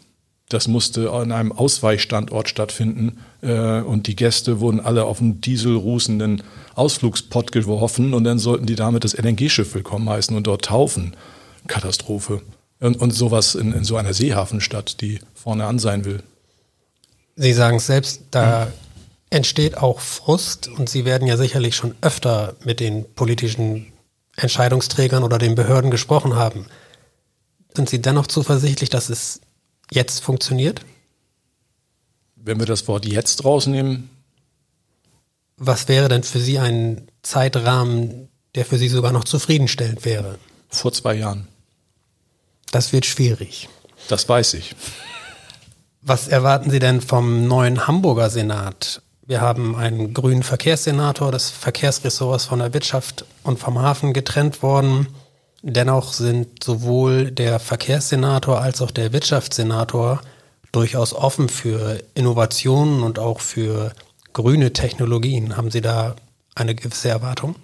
Das 0.50 0.68
musste 0.68 1.12
an 1.12 1.32
einem 1.32 1.51
Ausweichstandort 1.51 2.48
stattfinden 2.48 3.18
äh, 3.42 3.82
und 3.82 4.08
die 4.08 4.15
Gäste 4.15 4.60
wurden 4.60 4.80
alle 4.80 5.06
auf 5.06 5.20
einen 5.20 5.42
dieselrußenden 5.42 6.44
Ausflugspott 6.75 7.51
geworfen 7.51 8.13
und 8.13 8.24
dann 8.24 8.38
sollten 8.38 8.68
die 8.68 8.75
damit 8.75 9.04
das 9.04 9.18
LNG-Schiff 9.18 9.74
willkommen 9.74 10.08
heißen 10.08 10.36
und 10.36 10.46
dort 10.48 10.65
taufen. 10.65 11.15
Katastrophe. 11.68 12.42
Und, 12.79 12.98
und 12.98 13.12
sowas 13.12 13.55
in, 13.55 13.72
in 13.72 13.84
so 13.84 13.96
einer 13.96 14.13
Seehafenstadt, 14.13 15.01
die 15.01 15.20
vorne 15.34 15.65
an 15.65 15.79
sein 15.79 16.03
will. 16.05 16.24
Sie 17.36 17.53
sagen 17.53 17.77
es 17.77 17.88
selbst, 17.88 18.22
da 18.32 18.72
entsteht 19.29 19.77
auch 19.77 20.00
Frust 20.00 20.67
und 20.67 20.89
Sie 20.89 21.05
werden 21.05 21.27
ja 21.27 21.38
sicherlich 21.38 21.75
schon 21.75 21.96
öfter 22.01 22.55
mit 22.63 22.79
den 22.79 23.05
politischen 23.13 23.91
Entscheidungsträgern 24.36 25.24
oder 25.24 25.38
den 25.38 25.55
Behörden 25.55 25.91
gesprochen 25.91 26.36
haben. 26.36 26.67
Sind 27.75 27.89
Sie 27.89 28.01
dennoch 28.01 28.27
zuversichtlich, 28.27 28.89
dass 28.89 29.10
es 29.10 29.41
jetzt 29.91 30.22
funktioniert? 30.22 30.82
Wenn 32.36 32.60
wir 32.60 32.65
das 32.65 32.88
Wort 32.88 33.05
jetzt 33.05 33.44
rausnehmen. 33.44 34.10
Was 35.58 35.88
wäre 35.88 36.10
denn 36.10 36.24
für 36.24 36.39
Sie 36.39 36.60
ein 36.60 37.08
Zeitrahmen, 37.22 38.29
der 38.55 38.65
für 38.65 38.77
Sie 38.77 38.89
sogar 38.89 39.12
noch 39.12 39.24
zufriedenstellend 39.24 40.05
wäre? 40.05 40.38
Vor 40.70 40.94
zwei 40.94 41.15
Jahren. 41.15 41.48
Das 42.72 42.93
wird 42.93 43.05
schwierig. 43.05 43.69
Das 44.07 44.27
weiß 44.27 44.55
ich. 44.55 44.75
Was 46.01 46.27
erwarten 46.27 46.69
Sie 46.69 46.79
denn 46.79 47.01
vom 47.01 47.48
neuen 47.48 47.88
Hamburger 47.88 48.29
Senat? 48.29 49.01
Wir 49.25 49.41
haben 49.41 49.75
einen 49.75 50.13
grünen 50.13 50.43
Verkehrssenator, 50.43 51.31
das 51.31 51.50
Verkehrsressort 51.50 52.41
ist 52.41 52.45
von 52.45 52.60
der 52.60 52.75
Wirtschaft 52.75 53.25
und 53.41 53.57
vom 53.57 53.81
Hafen 53.81 54.13
getrennt 54.13 54.62
worden. 54.62 55.07
Dennoch 55.63 56.13
sind 56.13 56.63
sowohl 56.63 57.31
der 57.31 57.60
Verkehrssenator 57.60 58.62
als 58.62 58.84
auch 58.84 58.91
der 58.91 59.13
Wirtschaftssenator 59.13 60.22
durchaus 60.72 61.13
offen 61.13 61.50
für 61.50 62.03
Innovationen 62.13 63.01
und 63.01 63.17
auch 63.17 63.39
für 63.39 63.93
grüne 64.34 64.74
Technologien. 64.74 65.57
Haben 65.57 65.72
Sie 65.72 65.81
da 65.81 66.15
eine 66.53 66.75
gewisse 66.75 67.10
Erwartung? 67.10 67.55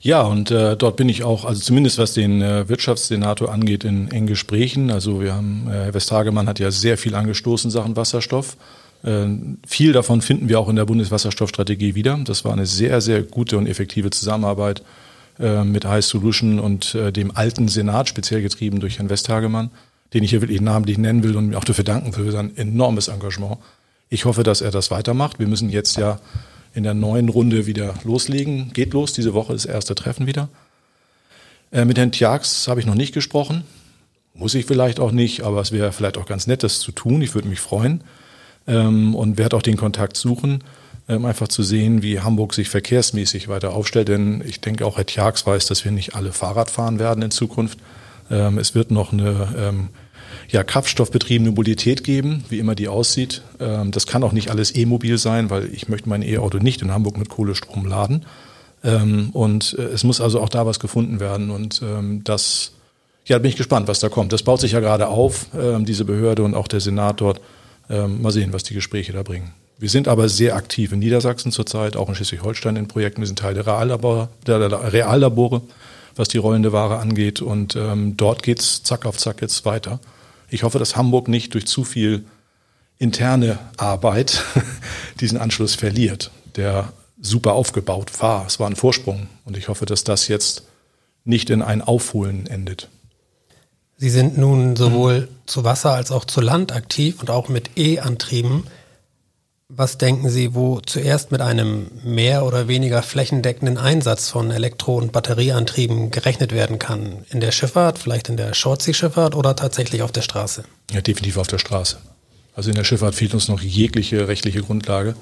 Ja, 0.00 0.22
und 0.22 0.50
äh, 0.50 0.76
dort 0.76 0.96
bin 0.96 1.08
ich 1.08 1.24
auch, 1.24 1.44
also 1.44 1.60
zumindest 1.60 1.98
was 1.98 2.14
den 2.14 2.40
äh, 2.40 2.68
Wirtschaftssenator 2.68 3.52
angeht, 3.52 3.84
in 3.84 4.10
engen 4.10 4.26
Gesprächen. 4.26 4.90
Also 4.90 5.20
wir 5.20 5.34
haben, 5.34 5.66
äh, 5.68 5.72
Herr 5.72 5.94
Westhagemann 5.94 6.48
hat 6.48 6.58
ja 6.58 6.70
sehr 6.70 6.96
viel 6.96 7.14
angestoßen 7.14 7.70
Sachen 7.70 7.96
Wasserstoff. 7.96 8.56
Äh, 9.02 9.26
viel 9.66 9.92
davon 9.92 10.22
finden 10.22 10.48
wir 10.48 10.60
auch 10.60 10.68
in 10.68 10.76
der 10.76 10.84
Bundeswasserstoffstrategie 10.84 11.94
wieder. 11.94 12.18
Das 12.24 12.44
war 12.44 12.52
eine 12.52 12.66
sehr, 12.66 13.00
sehr 13.00 13.22
gute 13.22 13.58
und 13.58 13.66
effektive 13.66 14.10
Zusammenarbeit 14.10 14.82
äh, 15.38 15.64
mit 15.64 15.84
High 15.84 16.04
Solution 16.04 16.58
und 16.60 16.94
äh, 16.94 17.12
dem 17.12 17.34
alten 17.34 17.68
Senat, 17.68 18.08
speziell 18.08 18.42
getrieben 18.42 18.80
durch 18.80 18.98
Herrn 18.98 19.10
Westhagemann, 19.10 19.70
den 20.12 20.22
ich 20.22 20.30
hier 20.30 20.42
wirklich 20.42 20.60
namentlich 20.60 20.98
nennen 20.98 21.22
will 21.22 21.36
und 21.36 21.54
auch 21.54 21.64
dafür 21.64 21.84
danken 21.84 22.12
für 22.12 22.30
sein 22.30 22.56
enormes 22.56 23.08
Engagement. 23.08 23.58
Ich 24.10 24.24
hoffe, 24.24 24.42
dass 24.42 24.60
er 24.60 24.70
das 24.70 24.90
weitermacht. 24.90 25.38
Wir 25.38 25.46
müssen 25.46 25.70
jetzt 25.70 25.96
ja 25.96 26.18
in 26.74 26.82
der 26.82 26.94
neuen 26.94 27.28
Runde 27.28 27.66
wieder 27.66 27.94
loslegen. 28.04 28.72
Geht 28.72 28.92
los, 28.92 29.12
diese 29.12 29.34
Woche 29.34 29.52
ist 29.52 29.64
das 29.64 29.74
erste 29.74 29.94
Treffen 29.94 30.26
wieder. 30.26 30.48
Äh, 31.72 31.84
mit 31.84 31.98
Herrn 31.98 32.12
Tjax 32.12 32.68
habe 32.68 32.80
ich 32.80 32.86
noch 32.86 32.94
nicht 32.94 33.12
gesprochen. 33.12 33.64
Muss 34.34 34.54
ich 34.54 34.66
vielleicht 34.66 35.00
auch 35.00 35.12
nicht, 35.12 35.42
aber 35.42 35.60
es 35.60 35.72
wäre 35.72 35.92
vielleicht 35.92 36.16
auch 36.16 36.26
ganz 36.26 36.46
nett, 36.46 36.62
das 36.62 36.80
zu 36.80 36.92
tun. 36.92 37.20
Ich 37.22 37.34
würde 37.34 37.48
mich 37.48 37.60
freuen 37.60 38.04
ähm, 38.66 39.14
und 39.14 39.38
werde 39.38 39.56
auch 39.56 39.62
den 39.62 39.76
Kontakt 39.76 40.16
suchen, 40.16 40.62
ähm, 41.08 41.24
einfach 41.24 41.48
zu 41.48 41.62
sehen, 41.62 42.02
wie 42.02 42.20
Hamburg 42.20 42.54
sich 42.54 42.68
verkehrsmäßig 42.68 43.48
weiter 43.48 43.72
aufstellt. 43.72 44.08
Denn 44.08 44.42
ich 44.46 44.60
denke 44.60 44.86
auch 44.86 44.96
Herr 44.96 45.06
Tjax 45.06 45.46
weiß, 45.46 45.66
dass 45.66 45.84
wir 45.84 45.92
nicht 45.92 46.14
alle 46.14 46.32
Fahrrad 46.32 46.70
fahren 46.70 46.98
werden 46.98 47.22
in 47.22 47.30
Zukunft. 47.30 47.78
Ähm, 48.30 48.58
es 48.58 48.74
wird 48.74 48.90
noch 48.90 49.12
eine 49.12 49.54
ähm, 49.58 49.88
ja, 50.48 50.64
kraftstoffbetriebene 50.64 51.50
Mobilität 51.50 52.04
geben, 52.04 52.44
wie 52.48 52.58
immer 52.58 52.74
die 52.74 52.88
aussieht. 52.88 53.42
Ähm, 53.60 53.90
das 53.90 54.06
kann 54.06 54.22
auch 54.22 54.32
nicht 54.32 54.50
alles 54.50 54.74
E-Mobil 54.74 55.18
sein, 55.18 55.50
weil 55.50 55.72
ich 55.72 55.88
möchte 55.88 56.08
mein 56.08 56.22
E-Auto 56.22 56.58
nicht 56.58 56.82
in 56.82 56.92
Hamburg 56.92 57.18
mit 57.18 57.28
Kohlestrom 57.28 57.86
laden. 57.86 58.26
Ähm, 58.82 59.30
und 59.32 59.76
äh, 59.78 59.82
es 59.82 60.04
muss 60.04 60.20
also 60.20 60.40
auch 60.40 60.48
da 60.48 60.66
was 60.66 60.80
gefunden 60.80 61.20
werden. 61.20 61.50
Und 61.50 61.82
ähm, 61.82 62.22
das, 62.24 62.72
ja, 63.26 63.38
bin 63.38 63.50
ich 63.50 63.56
gespannt, 63.56 63.88
was 63.88 64.00
da 64.00 64.08
kommt. 64.08 64.32
Das 64.32 64.42
baut 64.42 64.60
sich 64.60 64.72
ja 64.72 64.80
gerade 64.80 65.08
auf, 65.08 65.46
ähm, 65.58 65.84
diese 65.84 66.04
Behörde 66.04 66.42
und 66.42 66.54
auch 66.54 66.68
der 66.68 66.80
Senat 66.80 67.20
dort. 67.20 67.40
Ähm, 67.88 68.22
mal 68.22 68.30
sehen, 68.30 68.52
was 68.52 68.62
die 68.62 68.74
Gespräche 68.74 69.12
da 69.12 69.24
bringen. 69.24 69.52
Wir 69.78 69.88
sind 69.88 70.06
aber 70.06 70.28
sehr 70.28 70.54
aktiv 70.54 70.92
in 70.92 71.00
Niedersachsen 71.00 71.50
zurzeit, 71.50 71.96
auch 71.96 72.08
in 72.08 72.14
Schleswig-Holstein 72.14 72.76
in 72.76 72.86
Projekten. 72.86 73.20
Wir 73.22 73.26
sind 73.26 73.38
Teil 73.38 73.54
der 73.54 73.66
Reallabore, 73.66 74.28
der 74.46 74.92
Reallabore 74.92 75.62
was 76.16 76.28
die 76.28 76.38
rollende 76.38 76.72
Ware 76.72 76.98
angeht. 76.98 77.40
Und 77.40 77.76
ähm, 77.76 78.16
dort 78.16 78.42
geht's 78.42 78.82
zack 78.82 79.06
auf 79.06 79.16
zack 79.16 79.42
jetzt 79.42 79.64
weiter. 79.64 80.00
Ich 80.50 80.64
hoffe, 80.64 80.78
dass 80.78 80.96
Hamburg 80.96 81.28
nicht 81.28 81.54
durch 81.54 81.66
zu 81.66 81.84
viel 81.84 82.24
interne 82.98 83.58
Arbeit 83.76 84.44
diesen 85.20 85.38
Anschluss 85.38 85.74
verliert, 85.74 86.30
der 86.56 86.92
super 87.20 87.52
aufgebaut 87.52 88.20
war. 88.20 88.46
Es 88.46 88.58
war 88.60 88.68
ein 88.68 88.76
Vorsprung 88.76 89.28
und 89.44 89.56
ich 89.56 89.68
hoffe, 89.68 89.86
dass 89.86 90.04
das 90.04 90.28
jetzt 90.28 90.64
nicht 91.24 91.50
in 91.50 91.62
ein 91.62 91.82
Aufholen 91.82 92.46
endet. 92.46 92.88
Sie 93.96 94.10
sind 94.10 94.38
nun 94.38 94.76
sowohl 94.76 95.28
zu 95.44 95.62
Wasser 95.64 95.92
als 95.92 96.10
auch 96.10 96.24
zu 96.24 96.40
Land 96.40 96.72
aktiv 96.72 97.20
und 97.20 97.30
auch 97.30 97.48
mit 97.48 97.76
E-Antrieben. 97.76 98.64
Was 99.72 99.98
denken 99.98 100.28
Sie, 100.28 100.54
wo 100.54 100.80
zuerst 100.80 101.30
mit 101.30 101.40
einem 101.40 101.92
mehr 102.02 102.44
oder 102.44 102.66
weniger 102.66 103.02
flächendeckenden 103.02 103.78
Einsatz 103.78 104.28
von 104.28 104.50
Elektro- 104.50 104.96
und 104.96 105.12
Batterieantrieben 105.12 106.10
gerechnet 106.10 106.50
werden 106.52 106.80
kann? 106.80 107.24
In 107.30 107.38
der 107.38 107.52
Schifffahrt, 107.52 108.00
vielleicht 108.00 108.28
in 108.28 108.36
der 108.36 108.52
Shortsea-Schifffahrt 108.52 109.36
oder 109.36 109.54
tatsächlich 109.54 110.02
auf 110.02 110.10
der 110.10 110.22
Straße? 110.22 110.64
Ja, 110.90 111.00
definitiv 111.00 111.36
auf 111.36 111.46
der 111.46 111.58
Straße. 111.58 111.98
Also 112.56 112.70
in 112.70 112.74
der 112.74 112.82
Schifffahrt 112.82 113.14
fehlt 113.14 113.32
uns 113.32 113.46
noch 113.46 113.60
jegliche 113.60 114.26
rechtliche 114.26 114.60
Grundlage. 114.60 115.14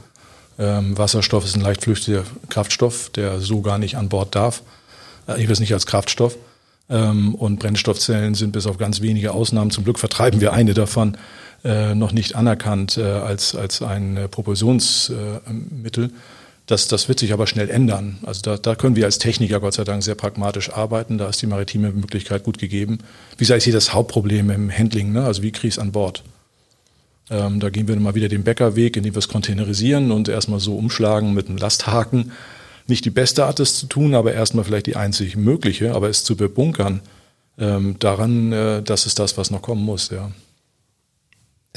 Ähm, 0.58 0.96
Wasserstoff 0.96 1.44
ist 1.44 1.54
ein 1.54 1.60
leicht 1.60 1.82
flüchtiger 1.82 2.24
Kraftstoff, 2.48 3.10
der 3.10 3.40
so 3.40 3.60
gar 3.60 3.76
nicht 3.76 3.96
an 3.98 4.08
Bord 4.08 4.34
darf. 4.34 4.62
Äh, 5.28 5.42
ich 5.42 5.50
weiß 5.50 5.60
nicht 5.60 5.74
als 5.74 5.84
Kraftstoff. 5.84 6.38
Ähm, 6.88 7.34
und 7.34 7.58
Brennstoffzellen 7.58 8.34
sind 8.34 8.52
bis 8.52 8.66
auf 8.66 8.78
ganz 8.78 9.02
wenige 9.02 9.32
Ausnahmen, 9.32 9.70
zum 9.70 9.84
Glück 9.84 9.98
vertreiben 9.98 10.40
wir 10.40 10.54
eine 10.54 10.72
davon, 10.72 11.18
äh, 11.64 11.94
noch 11.94 12.12
nicht 12.12 12.36
anerkannt 12.36 12.96
äh, 12.98 13.02
als, 13.02 13.54
als 13.54 13.82
ein 13.82 14.16
äh, 14.16 14.28
Propulsionsmittel. 14.28 16.10
Das, 16.66 16.86
das 16.86 17.08
wird 17.08 17.18
sich 17.18 17.32
aber 17.32 17.46
schnell 17.46 17.70
ändern. 17.70 18.18
Also 18.24 18.42
da, 18.42 18.56
da 18.58 18.74
können 18.74 18.94
wir 18.94 19.06
als 19.06 19.18
Techniker 19.18 19.58
Gott 19.58 19.74
sei 19.74 19.84
Dank 19.84 20.02
sehr 20.02 20.14
pragmatisch 20.14 20.70
arbeiten. 20.70 21.16
Da 21.16 21.28
ist 21.28 21.40
die 21.40 21.46
maritime 21.46 21.92
Möglichkeit 21.92 22.44
gut 22.44 22.58
gegeben. 22.58 22.98
Wie 23.32 23.44
gesagt, 23.44 23.58
ich 23.58 23.64
sehe 23.64 23.72
das 23.72 23.94
Hauptproblem 23.94 24.50
im 24.50 24.70
Handling, 24.70 25.12
ne? 25.12 25.24
also 25.24 25.42
wie 25.42 25.50
kriege 25.50 25.68
ich 25.68 25.74
es 25.74 25.78
an 25.78 25.92
Bord. 25.92 26.22
Ähm, 27.30 27.58
da 27.58 27.70
gehen 27.70 27.88
wir 27.88 27.96
mal 27.96 28.14
wieder 28.14 28.28
den 28.28 28.44
Bäckerweg, 28.44 28.96
indem 28.96 29.14
wir 29.14 29.18
es 29.18 29.28
containerisieren 29.28 30.10
und 30.10 30.28
erstmal 30.28 30.60
so 30.60 30.76
umschlagen 30.76 31.34
mit 31.34 31.48
einem 31.48 31.58
Lasthaken. 31.58 32.32
Nicht 32.86 33.04
die 33.04 33.10
beste 33.10 33.44
Art, 33.46 33.60
es 33.60 33.78
zu 33.78 33.86
tun, 33.86 34.14
aber 34.14 34.32
erstmal 34.32 34.64
vielleicht 34.64 34.86
die 34.86 34.96
einzig 34.96 35.36
mögliche, 35.36 35.94
aber 35.94 36.08
es 36.08 36.24
zu 36.24 36.36
bebunkern, 36.36 37.00
ähm, 37.58 37.96
daran, 37.98 38.52
äh, 38.52 38.82
das 38.82 39.06
ist 39.06 39.18
das, 39.18 39.36
was 39.36 39.50
noch 39.50 39.62
kommen 39.62 39.84
muss, 39.84 40.10
ja. 40.10 40.30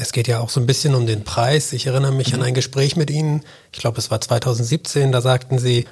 Es 0.01 0.13
geht 0.13 0.27
ja 0.27 0.39
auch 0.39 0.50
so 0.50 0.60
ein 0.60 0.65
bisschen 0.65 0.96
um 0.96 1.05
den 1.05 1.24
Preis. 1.24 1.74
Ich 1.74 1.86
erinnere 1.86 2.12
mich 2.12 2.29
mhm. 2.29 2.39
an 2.39 2.48
ein 2.48 2.53
Gespräch 2.55 2.96
mit 2.96 3.12
Ihnen. 3.12 3.43
Ich 3.72 3.77
glaube, 3.77 4.00
es 4.00 4.10
war 4.10 4.20
2017. 4.20 5.12
Da 5.12 5.22
sagten 5.22 5.60
Sie, 5.60 5.86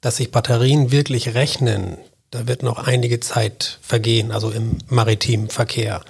dass 0.00 0.18
sich 0.18 0.30
Batterien 0.30 0.92
wirklich 0.92 1.34
rechnen. 1.34 1.98
Da 2.30 2.46
wird 2.46 2.62
noch 2.62 2.78
einige 2.86 3.18
Zeit 3.18 3.80
vergehen, 3.82 4.30
also 4.30 4.52
im 4.52 4.78
maritimen 4.88 5.48
Verkehr. 5.48 6.02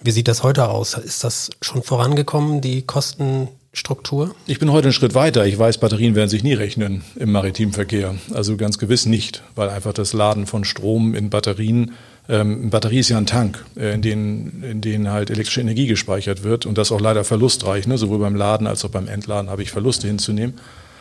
Wie 0.00 0.12
sieht 0.12 0.28
das 0.28 0.44
heute 0.44 0.68
aus? 0.68 0.94
Ist 0.94 1.24
das 1.24 1.50
schon 1.62 1.82
vorangekommen, 1.82 2.60
die 2.60 2.82
Kostenstruktur? 2.82 4.36
Ich 4.46 4.60
bin 4.60 4.70
heute 4.70 4.86
einen 4.86 4.92
Schritt 4.92 5.14
weiter. 5.14 5.46
Ich 5.46 5.58
weiß, 5.58 5.78
Batterien 5.78 6.14
werden 6.14 6.30
sich 6.30 6.44
nie 6.44 6.54
rechnen 6.54 7.02
im 7.16 7.32
maritimen 7.32 7.74
Verkehr. 7.74 8.14
Also 8.32 8.56
ganz 8.56 8.78
gewiss 8.78 9.04
nicht, 9.04 9.42
weil 9.56 9.68
einfach 9.68 9.94
das 9.94 10.12
Laden 10.12 10.46
von 10.46 10.62
Strom 10.62 11.16
in 11.16 11.28
Batterien 11.28 11.94
ähm, 12.28 12.70
Batterie 12.70 12.98
ist 12.98 13.08
ja 13.08 13.18
ein 13.18 13.26
Tank, 13.26 13.64
äh, 13.76 13.94
in 13.94 14.02
den, 14.02 14.62
in 14.62 14.80
den 14.80 15.10
halt 15.10 15.30
elektrische 15.30 15.60
Energie 15.60 15.86
gespeichert 15.86 16.42
wird 16.42 16.66
und 16.66 16.78
das 16.78 16.92
auch 16.92 17.00
leider 17.00 17.24
verlustreich. 17.24 17.86
Ne? 17.86 17.98
Sowohl 17.98 18.18
beim 18.18 18.34
Laden 18.34 18.66
als 18.66 18.84
auch 18.84 18.90
beim 18.90 19.08
Entladen 19.08 19.50
habe 19.50 19.62
ich 19.62 19.70
Verluste 19.70 20.06
hinzunehmen. 20.06 20.54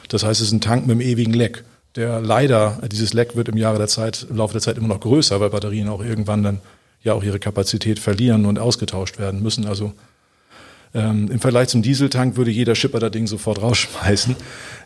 Das 0.10 0.24
heißt, 0.24 0.42
es 0.42 0.48
ist 0.48 0.54
ein 0.54 0.62
Tank 0.62 0.86
mit 0.86 0.92
einem 0.92 1.02
ewigen 1.02 1.34
Leck. 1.34 1.64
Der 1.96 2.20
leider, 2.22 2.80
dieses 2.92 3.14
Leck 3.14 3.36
wird 3.36 3.48
im 3.48 3.58
Jahre 3.58 3.78
der 3.78 3.88
Zeit, 3.88 4.28
im 4.30 4.38
Laufe 4.38 4.54
der 4.54 4.62
Zeit 4.62 4.78
immer 4.78 4.90
noch 4.90 5.00
größer, 5.00 5.40
weil 5.40 5.50
Batterien 5.50 5.88
auch 5.88 6.04
irgendwann 6.04 6.44
dann 6.44 6.60
ja 7.02 7.14
auch 7.14 7.24
ihre 7.24 7.40
Kapazität 7.40 8.00
verlieren 8.00 8.46
und 8.46 8.60
ausgetauscht 8.60 9.18
werden 9.18 9.42
müssen. 9.42 9.66
Also 9.66 9.94
ähm, 10.96 11.30
Im 11.30 11.40
Vergleich 11.40 11.68
zum 11.68 11.82
Dieseltank 11.82 12.38
würde 12.38 12.52
jeder 12.52 12.74
Schipper 12.74 13.00
das 13.00 13.12
Ding 13.12 13.28
sofort 13.28 13.62
rausschmeißen. 13.62 14.36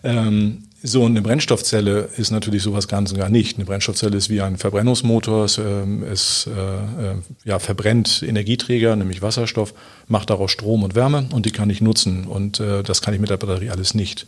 Ähm, 0.04 0.64
so 0.82 1.06
eine 1.06 1.22
Brennstoffzelle 1.22 2.10
ist 2.18 2.32
natürlich 2.32 2.64
sowas 2.64 2.88
ganz 2.88 3.12
und 3.12 3.18
gar 3.18 3.30
nicht. 3.30 3.58
Eine 3.58 3.66
Brennstoffzelle 3.66 4.18
ist 4.18 4.30
wie 4.30 4.42
ein 4.42 4.58
Verbrennungsmotor. 4.58 5.46
Es, 5.46 5.58
ähm, 5.58 6.04
es 6.04 6.48
äh, 6.48 7.12
äh, 7.12 7.16
ja, 7.44 7.60
verbrennt 7.60 8.24
Energieträger, 8.26 8.96
nämlich 8.96 9.22
Wasserstoff, 9.22 9.74
macht 10.08 10.30
daraus 10.30 10.52
Strom 10.52 10.84
und 10.84 10.96
Wärme 10.96 11.28
und 11.32 11.46
die 11.46 11.52
kann 11.52 11.70
ich 11.70 11.82
nutzen. 11.82 12.26
Und 12.26 12.60
äh, 12.60 12.84
das 12.84 13.02
kann 13.02 13.14
ich 13.14 13.20
mit 13.20 13.30
der 13.30 13.38
Batterie 13.38 13.70
alles 13.70 13.94
nicht. 13.94 14.26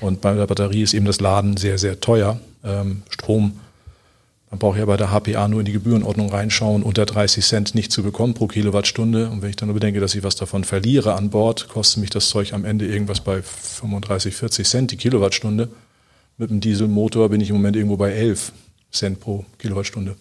Und 0.00 0.20
bei 0.20 0.34
der 0.34 0.46
Batterie 0.46 0.82
ist 0.82 0.94
eben 0.94 1.06
das 1.06 1.20
Laden 1.20 1.56
sehr, 1.56 1.78
sehr 1.78 2.00
teuer. 2.00 2.40
Ähm, 2.64 3.02
Strom 3.10 3.60
man 4.52 4.58
braucht 4.58 4.78
ja 4.78 4.84
bei 4.84 4.98
der 4.98 5.10
HPA 5.10 5.48
nur 5.48 5.60
in 5.60 5.64
die 5.64 5.72
Gebührenordnung 5.72 6.28
reinschauen, 6.28 6.82
unter 6.82 7.06
30 7.06 7.42
Cent 7.42 7.74
nicht 7.74 7.90
zu 7.90 8.02
bekommen 8.02 8.34
pro 8.34 8.48
Kilowattstunde. 8.48 9.30
Und 9.30 9.40
wenn 9.40 9.48
ich 9.48 9.56
dann 9.56 9.68
nur 9.68 9.74
bedenke, 9.74 9.98
dass 9.98 10.14
ich 10.14 10.22
was 10.24 10.36
davon 10.36 10.64
verliere 10.64 11.14
an 11.14 11.30
Bord, 11.30 11.68
kostet 11.68 12.02
mich 12.02 12.10
das 12.10 12.28
Zeug 12.28 12.52
am 12.52 12.66
Ende 12.66 12.86
irgendwas 12.86 13.20
bei 13.20 13.40
35, 13.40 14.36
40 14.36 14.68
Cent 14.68 14.90
die 14.90 14.98
Kilowattstunde. 14.98 15.70
Mit 16.36 16.50
dem 16.50 16.60
Dieselmotor 16.60 17.30
bin 17.30 17.40
ich 17.40 17.48
im 17.48 17.56
Moment 17.56 17.76
irgendwo 17.76 17.96
bei 17.96 18.12
11 18.12 18.52
Cent 18.92 19.20
pro 19.20 19.46
Kilowattstunde. 19.56 20.16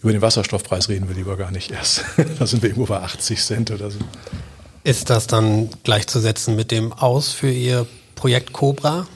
Über 0.00 0.12
den 0.12 0.22
Wasserstoffpreis 0.22 0.88
reden 0.88 1.08
wir 1.08 1.16
lieber 1.16 1.36
gar 1.36 1.50
nicht 1.50 1.72
erst. 1.72 2.04
da 2.38 2.46
sind 2.46 2.62
wir 2.62 2.70
irgendwo 2.70 2.86
bei 2.86 3.00
80 3.00 3.42
Cent 3.42 3.72
oder 3.72 3.90
so. 3.90 3.98
Ist 4.84 5.10
das 5.10 5.26
dann 5.26 5.70
gleichzusetzen 5.82 6.54
mit 6.54 6.70
dem 6.70 6.92
Aus 6.92 7.32
für 7.32 7.50
Ihr 7.50 7.84
Projekt 8.14 8.52
Cobra, 8.52 9.08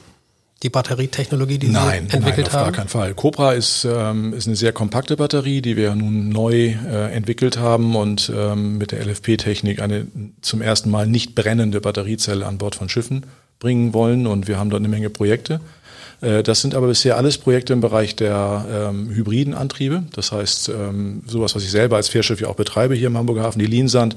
die 0.62 0.68
Batterietechnologie, 0.68 1.58
die 1.58 1.68
nein, 1.68 2.08
Sie 2.10 2.16
entwickelt 2.16 2.46
nein, 2.46 2.46
auf 2.46 2.52
haben? 2.52 2.64
gar 2.64 2.72
keinen 2.72 2.88
Fall. 2.88 3.14
Cobra 3.14 3.52
ist, 3.52 3.86
ähm, 3.90 4.34
ist 4.34 4.46
eine 4.46 4.56
sehr 4.56 4.72
kompakte 4.72 5.16
Batterie, 5.16 5.62
die 5.62 5.76
wir 5.76 5.94
nun 5.94 6.28
neu 6.28 6.74
äh, 6.86 7.12
entwickelt 7.14 7.58
haben 7.58 7.96
und 7.96 8.30
ähm, 8.34 8.76
mit 8.76 8.92
der 8.92 9.04
LFP-Technik 9.06 9.80
eine 9.80 10.06
zum 10.42 10.60
ersten 10.60 10.90
Mal 10.90 11.06
nicht 11.06 11.34
brennende 11.34 11.80
Batteriezelle 11.80 12.44
an 12.44 12.58
Bord 12.58 12.74
von 12.74 12.90
Schiffen 12.90 13.24
bringen 13.58 13.94
wollen. 13.94 14.26
Und 14.26 14.48
wir 14.48 14.58
haben 14.58 14.68
dort 14.68 14.80
eine 14.80 14.88
Menge 14.88 15.08
Projekte. 15.08 15.60
Äh, 16.20 16.42
das 16.42 16.60
sind 16.60 16.74
aber 16.74 16.88
bisher 16.88 17.16
alles 17.16 17.38
Projekte 17.38 17.72
im 17.72 17.80
Bereich 17.80 18.16
der 18.16 18.66
ähm, 18.90 19.08
hybriden 19.08 19.54
Antriebe. 19.54 20.02
Das 20.12 20.30
heißt, 20.30 20.68
ähm, 20.68 21.22
sowas, 21.26 21.54
was 21.54 21.62
ich 21.62 21.70
selber 21.70 21.96
als 21.96 22.10
Fährschiff 22.10 22.40
ja 22.40 22.48
auch 22.48 22.56
betreibe 22.56 22.94
hier 22.94 23.06
im 23.06 23.16
Hamburger 23.16 23.42
Hafen, 23.44 23.60
die 23.60 23.66
Liensand, 23.66 24.16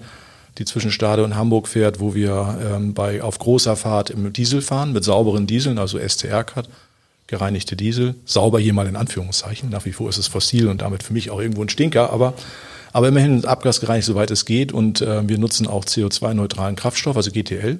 die 0.57 0.65
zwischen 0.65 0.91
Stade 0.91 1.23
und 1.23 1.35
Hamburg 1.35 1.67
fährt, 1.67 1.99
wo 1.99 2.13
wir 2.13 2.59
ähm, 2.63 2.93
bei, 2.93 3.21
auf 3.21 3.39
großer 3.39 3.75
Fahrt 3.75 4.09
im 4.09 4.31
Diesel 4.33 4.61
fahren, 4.61 4.93
mit 4.93 5.03
sauberen 5.03 5.47
Dieseln, 5.47 5.79
also 5.79 5.97
SCR-Cut, 5.97 6.69
gereinigte 7.27 7.75
Diesel. 7.75 8.15
Sauber 8.25 8.59
hier 8.59 8.73
mal 8.73 8.87
in 8.87 8.95
Anführungszeichen. 8.95 9.69
Nach 9.69 9.85
wie 9.85 9.93
vor 9.93 10.09
ist 10.09 10.17
es 10.17 10.27
fossil 10.27 10.67
und 10.67 10.81
damit 10.81 11.03
für 11.03 11.13
mich 11.13 11.31
auch 11.31 11.39
irgendwo 11.39 11.63
ein 11.63 11.69
Stinker, 11.69 12.11
aber, 12.11 12.33
aber 12.91 13.07
immerhin 13.07 13.45
abgasgereinigt, 13.45 14.05
soweit 14.05 14.29
es 14.29 14.45
geht. 14.45 14.71
Und 14.71 15.01
äh, 15.01 15.27
wir 15.27 15.39
nutzen 15.39 15.65
auch 15.65 15.85
CO2-neutralen 15.85 16.75
Kraftstoff, 16.75 17.17
also 17.17 17.31
GTL, 17.31 17.79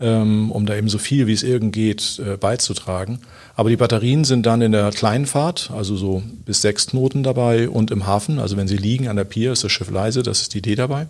ähm, 0.00 0.52
um 0.52 0.66
da 0.66 0.76
eben 0.76 0.90
so 0.90 0.98
viel 0.98 1.26
wie 1.26 1.32
es 1.32 1.42
irgend 1.42 1.72
geht 1.72 2.18
äh, 2.18 2.36
beizutragen. 2.36 3.20
Aber 3.56 3.70
die 3.70 3.76
Batterien 3.76 4.24
sind 4.24 4.44
dann 4.44 4.60
in 4.60 4.72
der 4.72 4.90
kleinen 4.90 5.24
Fahrt, 5.24 5.70
also 5.74 5.96
so 5.96 6.22
bis 6.44 6.60
sechs 6.60 6.88
Knoten 6.88 7.22
dabei 7.22 7.70
und 7.70 7.90
im 7.90 8.06
Hafen. 8.06 8.38
Also 8.38 8.58
wenn 8.58 8.68
sie 8.68 8.76
liegen 8.76 9.08
an 9.08 9.16
der 9.16 9.24
Pier, 9.24 9.52
ist 9.52 9.64
das 9.64 9.72
Schiff 9.72 9.90
leise, 9.90 10.22
das 10.22 10.42
ist 10.42 10.52
die 10.52 10.58
Idee 10.58 10.74
dabei. 10.74 11.06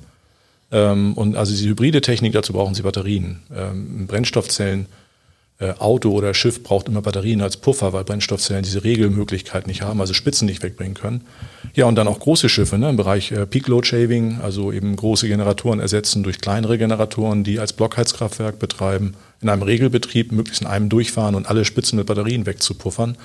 Ähm, 0.71 1.15
und 1.15 1.37
also 1.37 1.53
diese 1.53 1.69
hybride 1.69 2.01
Technik, 2.01 2.33
dazu 2.33 2.53
brauchen 2.53 2.75
sie 2.75 2.83
Batterien. 2.83 3.41
Ähm, 3.55 4.07
Brennstoffzellen, 4.07 4.87
äh, 5.61 5.73
Auto 5.79 6.13
oder 6.13 6.35
Schiff 6.35 6.63
braucht 6.63 6.89
immer 6.89 7.03
Batterien 7.03 7.41
als 7.41 7.57
Puffer, 7.57 7.93
weil 7.93 8.05
Brennstoffzellen 8.05 8.63
diese 8.63 8.85
Regelmöglichkeit 8.85 9.67
nicht 9.67 9.83
haben, 9.83 10.01
also 10.01 10.15
Spitzen 10.15 10.47
nicht 10.47 10.63
wegbringen 10.63 10.95
können. 10.95 11.23
Ja, 11.75 11.87
und 11.87 11.97
dann 11.97 12.07
auch 12.07 12.21
große 12.21 12.49
Schiffe 12.49 12.79
ne, 12.79 12.91
im 12.91 12.97
Bereich 12.97 13.33
äh, 13.33 13.45
Peak 13.45 13.67
Load 13.67 13.87
Shaving, 13.87 14.39
also 14.41 14.71
eben 14.71 14.95
große 14.95 15.27
Generatoren 15.27 15.81
ersetzen 15.81 16.23
durch 16.23 16.41
kleinere 16.41 16.79
Generatoren, 16.79 17.43
die 17.43 17.59
als 17.59 17.73
Blockheizkraftwerk 17.73 18.59
betreiben, 18.61 19.15
in 19.41 19.49
einem 19.49 19.63
Regelbetrieb 19.63 20.31
möglichst 20.33 20.61
in 20.61 20.69
einem 20.69 20.89
durchfahren 20.89 21.35
und 21.35 21.49
alle 21.49 21.65
Spitzen 21.65 21.99
mit 21.99 22.07
Batterien 22.07 22.47
wegzupuffern. 22.47 23.17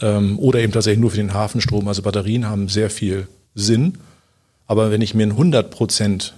Ähm, 0.00 0.38
oder 0.38 0.60
eben 0.60 0.72
tatsächlich 0.72 1.00
nur 1.00 1.10
für 1.10 1.16
den 1.16 1.34
Hafenstrom. 1.34 1.88
Also 1.88 2.02
Batterien 2.02 2.48
haben 2.48 2.68
sehr 2.68 2.90
viel 2.90 3.26
Sinn. 3.54 3.98
Aber 4.66 4.90
wenn 4.90 5.02
ich 5.02 5.14
mir 5.14 5.26
ein 5.26 5.32
100 5.32 5.70
Prozent 5.70 6.34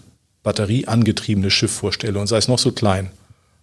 batterieangetriebenes 0.47 1.53
Schiff 1.53 1.73
vorstelle 1.73 2.21
und 2.21 2.29
sei 2.29 2.37
es 2.37 2.47
noch 2.47 2.61
so 2.61 2.71
klein, 2.71 3.11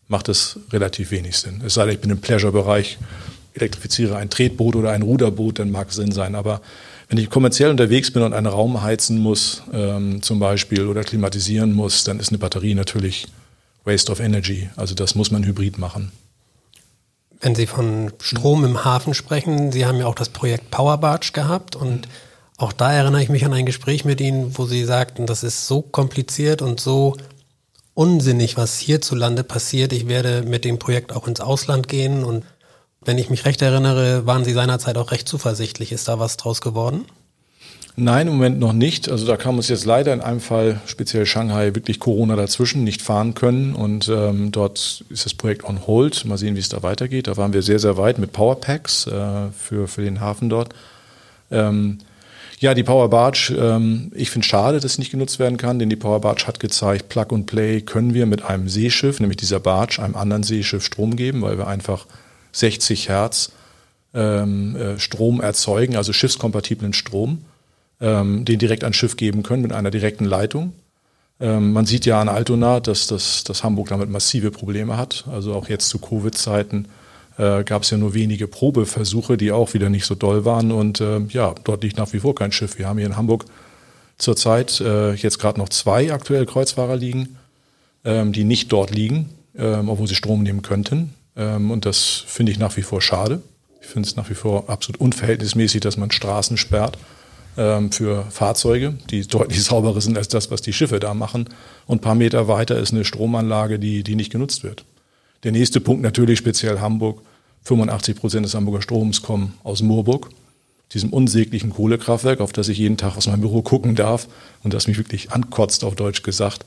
macht 0.09 0.27
es 0.27 0.59
relativ 0.73 1.11
wenig 1.11 1.37
Sinn. 1.37 1.63
Es 1.65 1.75
sei 1.75 1.85
denn, 1.85 1.93
ich 1.93 2.01
bin 2.01 2.11
im 2.11 2.19
Pleasure-Bereich, 2.19 2.97
elektrifiziere 3.53 4.17
ein 4.17 4.29
Tretboot 4.29 4.75
oder 4.75 4.91
ein 4.91 5.01
Ruderboot, 5.01 5.59
dann 5.59 5.71
mag 5.71 5.87
es 5.87 5.95
Sinn 5.95 6.11
sein. 6.11 6.35
Aber 6.35 6.59
wenn 7.07 7.17
ich 7.17 7.29
kommerziell 7.29 7.69
unterwegs 7.69 8.11
bin 8.11 8.21
und 8.21 8.33
einen 8.33 8.47
Raum 8.47 8.81
heizen 8.81 9.19
muss, 9.19 9.63
ähm, 9.71 10.21
zum 10.21 10.39
Beispiel, 10.39 10.85
oder 10.87 11.05
klimatisieren 11.05 11.71
muss, 11.71 12.03
dann 12.03 12.19
ist 12.19 12.31
eine 12.31 12.37
Batterie 12.37 12.75
natürlich 12.75 13.27
Waste 13.85 14.11
of 14.11 14.19
Energy. 14.19 14.69
Also 14.75 14.93
das 14.93 15.15
muss 15.15 15.31
man 15.31 15.45
hybrid 15.45 15.77
machen. 15.77 16.11
Wenn 17.39 17.55
Sie 17.55 17.65
von 17.65 18.11
Strom 18.21 18.65
im 18.65 18.83
Hafen 18.83 19.13
sprechen, 19.13 19.71
Sie 19.71 19.85
haben 19.85 19.99
ja 19.99 20.05
auch 20.05 20.15
das 20.15 20.27
Projekt 20.27 20.69
Power 20.69 20.97
Barge 20.97 21.29
gehabt 21.31 21.77
und 21.77 22.09
auch 22.57 22.73
da 22.73 22.93
erinnere 22.93 23.23
ich 23.23 23.29
mich 23.29 23.45
an 23.45 23.53
ein 23.53 23.65
Gespräch 23.65 24.05
mit 24.05 24.21
Ihnen, 24.21 24.57
wo 24.57 24.65
Sie 24.65 24.83
sagten, 24.85 25.25
das 25.25 25.43
ist 25.43 25.67
so 25.67 25.81
kompliziert 25.81 26.61
und 26.61 26.79
so 26.79 27.15
unsinnig, 27.93 28.57
was 28.57 28.77
hierzulande 28.77 29.43
passiert. 29.43 29.93
Ich 29.93 30.07
werde 30.07 30.43
mit 30.43 30.65
dem 30.65 30.79
Projekt 30.79 31.13
auch 31.13 31.27
ins 31.27 31.41
Ausland 31.41 31.87
gehen 31.87 32.23
und 32.23 32.43
wenn 33.05 33.17
ich 33.17 33.29
mich 33.29 33.45
recht 33.45 33.61
erinnere, 33.61 34.25
waren 34.25 34.45
Sie 34.45 34.53
seinerzeit 34.53 34.97
auch 34.97 35.11
recht 35.11 35.27
zuversichtlich. 35.27 35.91
Ist 35.91 36.07
da 36.07 36.19
was 36.19 36.37
draus 36.37 36.61
geworden? 36.61 37.05
Nein, 37.95 38.27
im 38.27 38.33
Moment 38.33 38.59
noch 38.59 38.73
nicht. 38.73 39.09
Also 39.09 39.27
da 39.27 39.37
kam 39.37 39.57
uns 39.57 39.67
jetzt 39.67 39.85
leider 39.85 40.13
in 40.13 40.21
einem 40.21 40.39
Fall, 40.39 40.81
speziell 40.87 41.25
Shanghai, 41.27 41.75
wirklich 41.75 41.99
Corona 41.99 42.35
dazwischen, 42.35 42.83
nicht 42.83 43.03
fahren 43.03 43.35
können. 43.35 43.75
Und 43.75 44.09
ähm, 44.09 44.51
dort 44.51 45.03
ist 45.09 45.25
das 45.25 45.33
Projekt 45.35 45.63
on 45.65 45.85
hold. 45.85 46.25
Mal 46.25 46.37
sehen, 46.37 46.55
wie 46.55 46.59
es 46.59 46.69
da 46.69 46.81
weitergeht. 46.81 47.27
Da 47.27 47.37
waren 47.37 47.53
wir 47.53 47.61
sehr, 47.61 47.77
sehr 47.77 47.97
weit 47.97 48.17
mit 48.17 48.33
Powerpacks 48.33 49.05
äh, 49.05 49.51
für, 49.51 49.87
für 49.87 50.01
den 50.01 50.21
Hafen 50.21 50.49
dort. 50.49 50.73
Ähm, 51.51 51.99
ja, 52.59 52.73
die 52.73 52.83
Power 52.83 53.09
Barge, 53.09 53.55
ähm, 53.57 54.11
ich 54.15 54.29
finde 54.29 54.47
schade, 54.47 54.79
dass 54.79 54.93
sie 54.93 55.01
nicht 55.01 55.11
genutzt 55.11 55.39
werden 55.39 55.57
kann, 55.57 55.79
denn 55.79 55.89
die 55.89 55.95
Power 55.95 56.21
Barge 56.21 56.47
hat 56.47 56.59
gezeigt, 56.59 57.09
Plug 57.09 57.27
and 57.31 57.45
Play 57.45 57.81
können 57.81 58.13
wir 58.13 58.25
mit 58.25 58.43
einem 58.43 58.69
Seeschiff, 58.69 59.19
nämlich 59.19 59.37
dieser 59.37 59.59
Barge, 59.59 60.01
einem 60.01 60.15
anderen 60.15 60.43
Seeschiff 60.43 60.83
Strom 60.85 61.15
geben, 61.15 61.41
weil 61.41 61.57
wir 61.57 61.67
einfach 61.67 62.05
60 62.51 63.09
Hertz 63.09 63.51
ähm, 64.13 64.75
äh, 64.75 64.99
Strom 64.99 65.41
erzeugen, 65.41 65.95
also 65.95 66.13
schiffskompatiblen 66.13 66.93
Strom 66.93 67.45
ähm, 68.03 68.43
den 68.45 68.59
direkt 68.59 68.83
ans 68.83 68.97
Schiff 68.97 69.15
geben 69.15 69.43
können 69.43 69.63
mit 69.63 69.71
einer 69.71 69.89
direkten 69.89 70.25
Leitung. 70.25 70.73
Ähm, 71.39 71.71
man 71.71 71.85
sieht 71.85 72.05
ja 72.05 72.19
an 72.21 72.29
Altona, 72.29 72.81
dass, 72.81 73.07
dass, 73.07 73.43
dass 73.45 73.63
Hamburg 73.63 73.87
damit 73.89 74.09
massive 74.09 74.51
Probleme 74.51 74.97
hat. 74.97 75.23
Also 75.31 75.53
auch 75.53 75.69
jetzt 75.69 75.87
zu 75.89 75.99
Covid-Zeiten 75.99 76.89
äh, 77.37 77.63
gab 77.63 77.83
es 77.83 77.89
ja 77.89 77.97
nur 77.97 78.13
wenige 78.13 78.47
Probeversuche, 78.47 79.37
die 79.37 79.51
auch 79.51 79.73
wieder 79.73 79.89
nicht 79.89 80.05
so 80.05 80.15
doll 80.15 80.45
waren. 80.45 80.71
Und 80.71 81.01
äh, 81.01 81.19
ja, 81.29 81.55
dort 81.63 81.83
liegt 81.83 81.97
nach 81.97 82.13
wie 82.13 82.19
vor 82.19 82.35
kein 82.35 82.51
Schiff. 82.51 82.77
Wir 82.77 82.87
haben 82.87 82.97
hier 82.97 83.07
in 83.07 83.17
Hamburg 83.17 83.45
zurzeit 84.17 84.79
äh, 84.81 85.13
jetzt 85.13 85.39
gerade 85.39 85.59
noch 85.59 85.69
zwei 85.69 86.13
aktuell 86.13 86.45
Kreuzfahrer 86.45 86.95
liegen, 86.95 87.37
ähm, 88.05 88.31
die 88.33 88.43
nicht 88.43 88.71
dort 88.71 88.91
liegen, 88.91 89.29
ähm, 89.57 89.89
obwohl 89.89 90.07
sie 90.07 90.15
Strom 90.15 90.43
nehmen 90.43 90.61
könnten. 90.61 91.13
Ähm, 91.35 91.71
und 91.71 91.85
das 91.85 92.23
finde 92.27 92.51
ich 92.51 92.59
nach 92.59 92.77
wie 92.77 92.83
vor 92.83 93.01
schade. 93.01 93.41
Ich 93.81 93.87
finde 93.87 94.07
es 94.07 94.15
nach 94.15 94.29
wie 94.29 94.35
vor 94.35 94.69
absolut 94.69 95.01
unverhältnismäßig, 95.01 95.81
dass 95.81 95.97
man 95.97 96.11
Straßen 96.11 96.57
sperrt 96.57 96.97
ähm, 97.57 97.91
für 97.91 98.25
Fahrzeuge, 98.29 98.93
die 99.09 99.27
deutlich 99.27 99.63
sauberer 99.63 100.01
sind 100.01 100.17
als 100.17 100.27
das, 100.27 100.51
was 100.51 100.61
die 100.61 100.73
Schiffe 100.73 100.99
da 100.99 101.13
machen. 101.13 101.49
Und 101.85 101.97
ein 101.97 102.01
paar 102.01 102.15
Meter 102.15 102.47
weiter 102.47 102.77
ist 102.77 102.93
eine 102.93 103.05
Stromanlage, 103.05 103.79
die, 103.79 104.03
die 104.03 104.15
nicht 104.15 104.31
genutzt 104.31 104.63
wird. 104.63 104.85
Der 105.43 105.51
nächste 105.51 105.81
Punkt 105.81 106.01
natürlich 106.01 106.39
speziell 106.39 106.79
Hamburg. 106.79 107.21
85 107.63 108.15
Prozent 108.15 108.45
des 108.45 108.55
Hamburger 108.55 108.81
Stroms 108.81 109.21
kommen 109.21 109.53
aus 109.63 109.81
Moorburg, 109.81 110.29
diesem 110.91 111.11
unsäglichen 111.11 111.69
Kohlekraftwerk, 111.69 112.41
auf 112.41 112.51
das 112.51 112.67
ich 112.67 112.77
jeden 112.77 112.97
Tag 112.97 113.15
aus 113.15 113.27
meinem 113.27 113.41
Büro 113.41 113.61
gucken 113.61 113.95
darf 113.95 114.27
und 114.63 114.73
das 114.73 114.87
mich 114.87 114.97
wirklich 114.97 115.31
ankotzt, 115.31 115.85
auf 115.85 115.95
Deutsch 115.95 116.23
gesagt. 116.23 116.65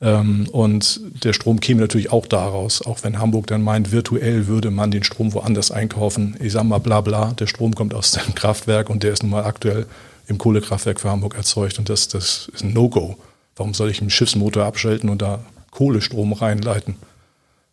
Ähm, 0.00 0.48
und 0.52 1.00
der 1.24 1.32
Strom 1.32 1.60
käme 1.60 1.80
natürlich 1.80 2.12
auch 2.12 2.26
daraus, 2.26 2.80
auch 2.82 3.02
wenn 3.02 3.18
Hamburg 3.18 3.46
dann 3.48 3.62
meint, 3.62 3.92
virtuell 3.92 4.46
würde 4.46 4.70
man 4.70 4.90
den 4.90 5.04
Strom 5.04 5.34
woanders 5.34 5.70
einkaufen. 5.70 6.36
Ich 6.40 6.52
sag 6.52 6.64
mal 6.64 6.78
bla 6.78 7.00
bla, 7.00 7.32
der 7.32 7.46
Strom 7.46 7.74
kommt 7.74 7.92
aus 7.94 8.12
dem 8.12 8.34
Kraftwerk 8.34 8.90
und 8.90 9.02
der 9.02 9.12
ist 9.12 9.22
nun 9.22 9.32
mal 9.32 9.44
aktuell 9.44 9.86
im 10.26 10.38
Kohlekraftwerk 10.38 11.00
für 11.00 11.10
Hamburg 11.10 11.34
erzeugt 11.34 11.78
und 11.78 11.88
das, 11.88 12.08
das 12.08 12.50
ist 12.54 12.62
ein 12.62 12.72
No-Go. 12.72 13.16
Warum 13.56 13.74
soll 13.74 13.90
ich 13.90 14.00
einen 14.00 14.10
Schiffsmotor 14.10 14.64
abschalten 14.64 15.10
und 15.10 15.20
da 15.20 15.40
Kohlestrom 15.72 16.32
reinleiten? 16.32 16.96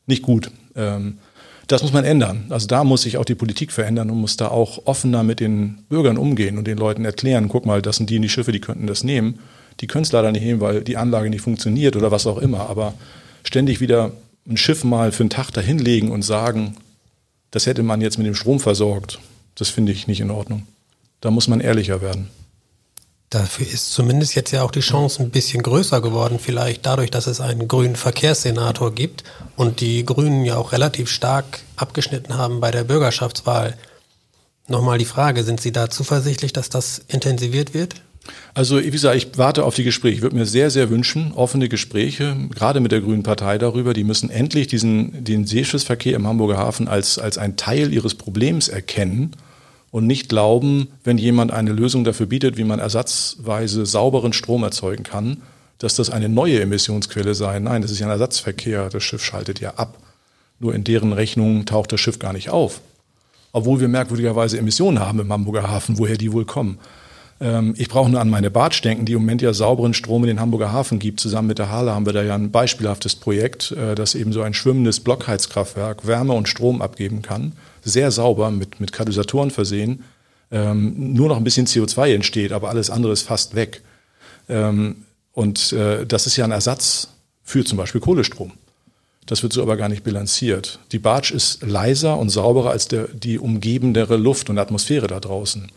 Nicht 0.05 0.21
gut. 0.21 0.51
Ähm, 0.75 1.17
das 1.67 1.81
muss 1.81 1.93
man 1.93 2.05
ändern. 2.05 2.45
Also 2.49 2.67
da 2.67 2.83
muss 2.83 3.01
sich 3.01 3.17
auch 3.17 3.25
die 3.25 3.35
Politik 3.35 3.71
verändern 3.71 4.11
und 4.11 4.19
muss 4.19 4.37
da 4.37 4.49
auch 4.49 4.85
offener 4.85 5.23
mit 5.23 5.39
den 5.39 5.79
Bürgern 5.89 6.17
umgehen 6.17 6.57
und 6.57 6.67
den 6.67 6.77
Leuten 6.77 7.05
erklären, 7.05 7.49
guck 7.49 7.65
mal, 7.65 7.81
das 7.81 7.97
sind 7.97 8.09
die 8.09 8.17
in 8.17 8.21
die 8.21 8.29
Schiffe, 8.29 8.51
die 8.51 8.61
könnten 8.61 8.87
das 8.87 9.03
nehmen. 9.03 9.39
Die 9.81 9.87
können 9.87 10.03
es 10.03 10.11
leider 10.11 10.31
nicht 10.31 10.43
nehmen, 10.43 10.61
weil 10.61 10.81
die 10.83 10.97
Anlage 10.97 11.29
nicht 11.29 11.41
funktioniert 11.41 11.95
oder 11.95 12.11
was 12.11 12.27
auch 12.27 12.37
immer. 12.37 12.69
Aber 12.69 12.93
ständig 13.43 13.81
wieder 13.81 14.11
ein 14.47 14.57
Schiff 14.57 14.83
mal 14.83 15.11
für 15.11 15.23
einen 15.23 15.31
Tag 15.31 15.51
dahinlegen 15.51 16.11
und 16.11 16.21
sagen, 16.21 16.77
das 17.51 17.65
hätte 17.65 17.83
man 17.83 18.01
jetzt 18.01 18.17
mit 18.17 18.27
dem 18.27 18.35
Strom 18.35 18.59
versorgt, 18.59 19.19
das 19.55 19.69
finde 19.69 19.91
ich 19.91 20.07
nicht 20.07 20.21
in 20.21 20.31
Ordnung. 20.31 20.67
Da 21.21 21.31
muss 21.31 21.47
man 21.47 21.61
ehrlicher 21.61 22.01
werden. 22.01 22.29
Dafür 23.35 23.67
ist 23.67 23.91
zumindest 23.91 24.33
jetzt 24.35 24.51
ja 24.51 24.63
auch 24.63 24.71
die 24.71 24.79
Chance 24.79 25.21
ein 25.21 25.29
bisschen 25.29 25.61
größer 25.61 25.99
geworden, 25.99 26.39
vielleicht 26.39 26.85
dadurch, 26.85 27.11
dass 27.11 27.27
es 27.27 27.41
einen 27.41 27.67
grünen 27.67 27.97
Verkehrssenator 27.97 28.95
gibt 28.95 29.25
und 29.57 29.81
die 29.81 30.05
Grünen 30.05 30.45
ja 30.45 30.55
auch 30.55 30.71
relativ 30.71 31.09
stark 31.09 31.59
abgeschnitten 31.75 32.37
haben 32.37 32.61
bei 32.61 32.71
der 32.71 32.85
Bürgerschaftswahl. 32.85 33.75
Nochmal 34.69 34.99
die 34.99 35.03
Frage, 35.03 35.43
sind 35.43 35.59
Sie 35.59 35.73
da 35.73 35.89
zuversichtlich, 35.89 36.53
dass 36.53 36.69
das 36.69 37.01
intensiviert 37.09 37.73
wird? 37.73 37.95
Also 38.53 38.81
wie 38.81 38.89
gesagt, 38.89 39.17
ich 39.17 39.37
warte 39.37 39.65
auf 39.65 39.75
die 39.75 39.83
Gespräche. 39.83 40.15
Ich 40.15 40.21
würde 40.21 40.37
mir 40.37 40.45
sehr, 40.45 40.71
sehr 40.71 40.89
wünschen, 40.89 41.33
offene 41.33 41.67
Gespräche, 41.67 42.37
gerade 42.55 42.79
mit 42.79 42.93
der 42.93 43.01
Grünen 43.01 43.23
Partei 43.23 43.57
darüber. 43.57 43.93
Die 43.93 44.05
müssen 44.05 44.29
endlich 44.29 44.67
diesen, 44.67 45.25
den 45.25 45.45
Seeschiffsverkehr 45.45 46.15
im 46.15 46.25
Hamburger 46.25 46.57
Hafen 46.57 46.87
als, 46.87 47.19
als 47.19 47.37
ein 47.37 47.57
Teil 47.57 47.91
ihres 47.91 48.15
Problems 48.15 48.69
erkennen 48.69 49.35
und 49.95 50.07
nicht 50.07 50.27
glauben, 50.27 50.89
wenn 51.05 51.17
jemand 51.17 51.53
eine 51.53 51.71
Lösung 51.71 52.03
dafür 52.03 52.25
bietet, 52.25 52.57
wie 52.57 52.65
man 52.65 52.79
ersatzweise 52.79 53.85
sauberen 53.85 54.33
Strom 54.33 54.61
erzeugen 54.61 55.03
kann, 55.03 55.37
dass 55.77 55.95
das 55.95 56.09
eine 56.09 56.27
neue 56.27 56.59
Emissionsquelle 56.59 57.33
sei. 57.33 57.59
Nein, 57.59 57.81
das 57.81 57.91
ist 57.91 57.99
ja 57.99 58.07
ein 58.07 58.11
Ersatzverkehr. 58.11 58.89
Das 58.89 59.01
Schiff 59.03 59.23
schaltet 59.23 59.61
ja 59.61 59.75
ab. 59.75 59.97
Nur 60.59 60.75
in 60.75 60.83
deren 60.83 61.13
Rechnung 61.13 61.65
taucht 61.65 61.93
das 61.93 62.01
Schiff 62.01 62.19
gar 62.19 62.33
nicht 62.33 62.49
auf. 62.49 62.81
Obwohl 63.53 63.79
wir 63.79 63.87
merkwürdigerweise 63.87 64.57
Emissionen 64.57 64.99
haben 64.99 65.21
im 65.21 65.31
Hamburger 65.31 65.69
Hafen, 65.69 65.97
woher 65.97 66.17
die 66.17 66.33
wohl 66.33 66.43
kommen. 66.43 66.77
Ähm, 67.39 67.73
ich 67.77 67.87
brauche 67.87 68.09
nur 68.09 68.19
an 68.19 68.29
meine 68.29 68.51
Bartsch 68.51 68.83
denken, 68.83 69.05
die 69.05 69.13
im 69.13 69.21
Moment 69.21 69.41
ja 69.41 69.53
sauberen 69.53 69.93
Strom 69.93 70.23
in 70.23 70.27
den 70.27 70.41
Hamburger 70.41 70.73
Hafen 70.73 70.99
gibt. 70.99 71.21
Zusammen 71.21 71.47
mit 71.47 71.57
der 71.57 71.71
Halle 71.71 71.95
haben 71.95 72.05
wir 72.05 72.11
da 72.11 72.21
ja 72.21 72.35
ein 72.35 72.51
beispielhaftes 72.51 73.15
Projekt, 73.15 73.71
äh, 73.71 73.95
das 73.95 74.13
eben 74.13 74.33
so 74.33 74.41
ein 74.41 74.53
schwimmendes 74.53 74.99
Blockheizkraftwerk 74.99 76.05
Wärme 76.05 76.33
und 76.33 76.49
Strom 76.49 76.81
abgeben 76.81 77.21
kann. 77.21 77.53
Sehr 77.85 78.11
sauber, 78.11 78.51
mit, 78.51 78.81
mit 78.81 78.91
Katalysatoren 78.91 79.51
versehen. 79.51 80.03
Ähm, 80.51 81.13
nur 81.13 81.29
noch 81.29 81.37
ein 81.37 81.43
bisschen 81.43 81.67
CO2 81.67 82.13
entsteht, 82.15 82.51
aber 82.51 82.69
alles 82.69 82.89
andere 82.89 83.13
ist 83.13 83.21
fast 83.21 83.55
weg. 83.55 83.81
Ähm, 84.49 85.05
und 85.31 85.71
äh, 85.71 86.05
das 86.05 86.27
ist 86.27 86.35
ja 86.35 86.45
ein 86.45 86.51
Ersatz 86.51 87.09
für 87.43 87.63
zum 87.63 87.77
Beispiel 87.77 88.01
Kohlestrom. 88.01 88.51
Das 89.25 89.43
wird 89.43 89.53
so 89.53 89.61
aber 89.61 89.77
gar 89.77 89.89
nicht 89.89 90.03
bilanziert. 90.03 90.79
Die 90.91 90.99
Bartsch 90.99 91.31
ist 91.31 91.63
leiser 91.63 92.17
und 92.17 92.29
sauberer 92.29 92.71
als 92.71 92.87
der, 92.87 93.07
die 93.07 93.39
umgebendere 93.39 94.17
Luft 94.17 94.49
und 94.49 94.57
Atmosphäre 94.57 95.07
da 95.07 95.19
draußen. 95.19 95.71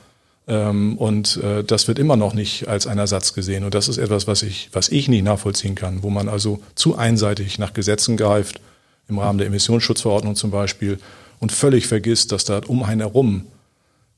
Ähm, 0.47 0.97
und 0.97 1.37
äh, 1.39 1.63
das 1.63 1.89
wird 1.89 1.99
immer 1.99 2.17
noch 2.17 2.35
nicht 2.35 2.69
als 2.69 2.87
ein 2.87 2.99
Ersatz 2.99 3.35
gesehen. 3.35 3.65
Und 3.65 3.75
das 3.75 3.89
ist 3.89 3.99
etwas, 3.99 4.27
was 4.27 4.43
ich, 4.43 4.71
was 4.73 4.89
ich 4.89 5.09
nicht 5.09 5.25
nachvollziehen 5.25 5.75
kann, 5.75 6.03
wo 6.03 6.11
man 6.11 6.29
also 6.29 6.61
zu 6.75 6.97
einseitig 6.97 7.59
nach 7.59 7.75
Gesetzen 7.75 8.17
greift, 8.17 8.61
im 9.09 9.19
Rahmen 9.19 9.39
der 9.39 9.47
Emissionsschutzverordnung 9.47 10.37
zum 10.37 10.51
Beispiel, 10.51 10.99
und 11.39 11.53
völlig 11.53 11.87
vergisst, 11.87 12.33
dass 12.33 12.45
da 12.45 12.61
um 12.67 12.83
einen 12.83 13.01
herum 13.01 13.47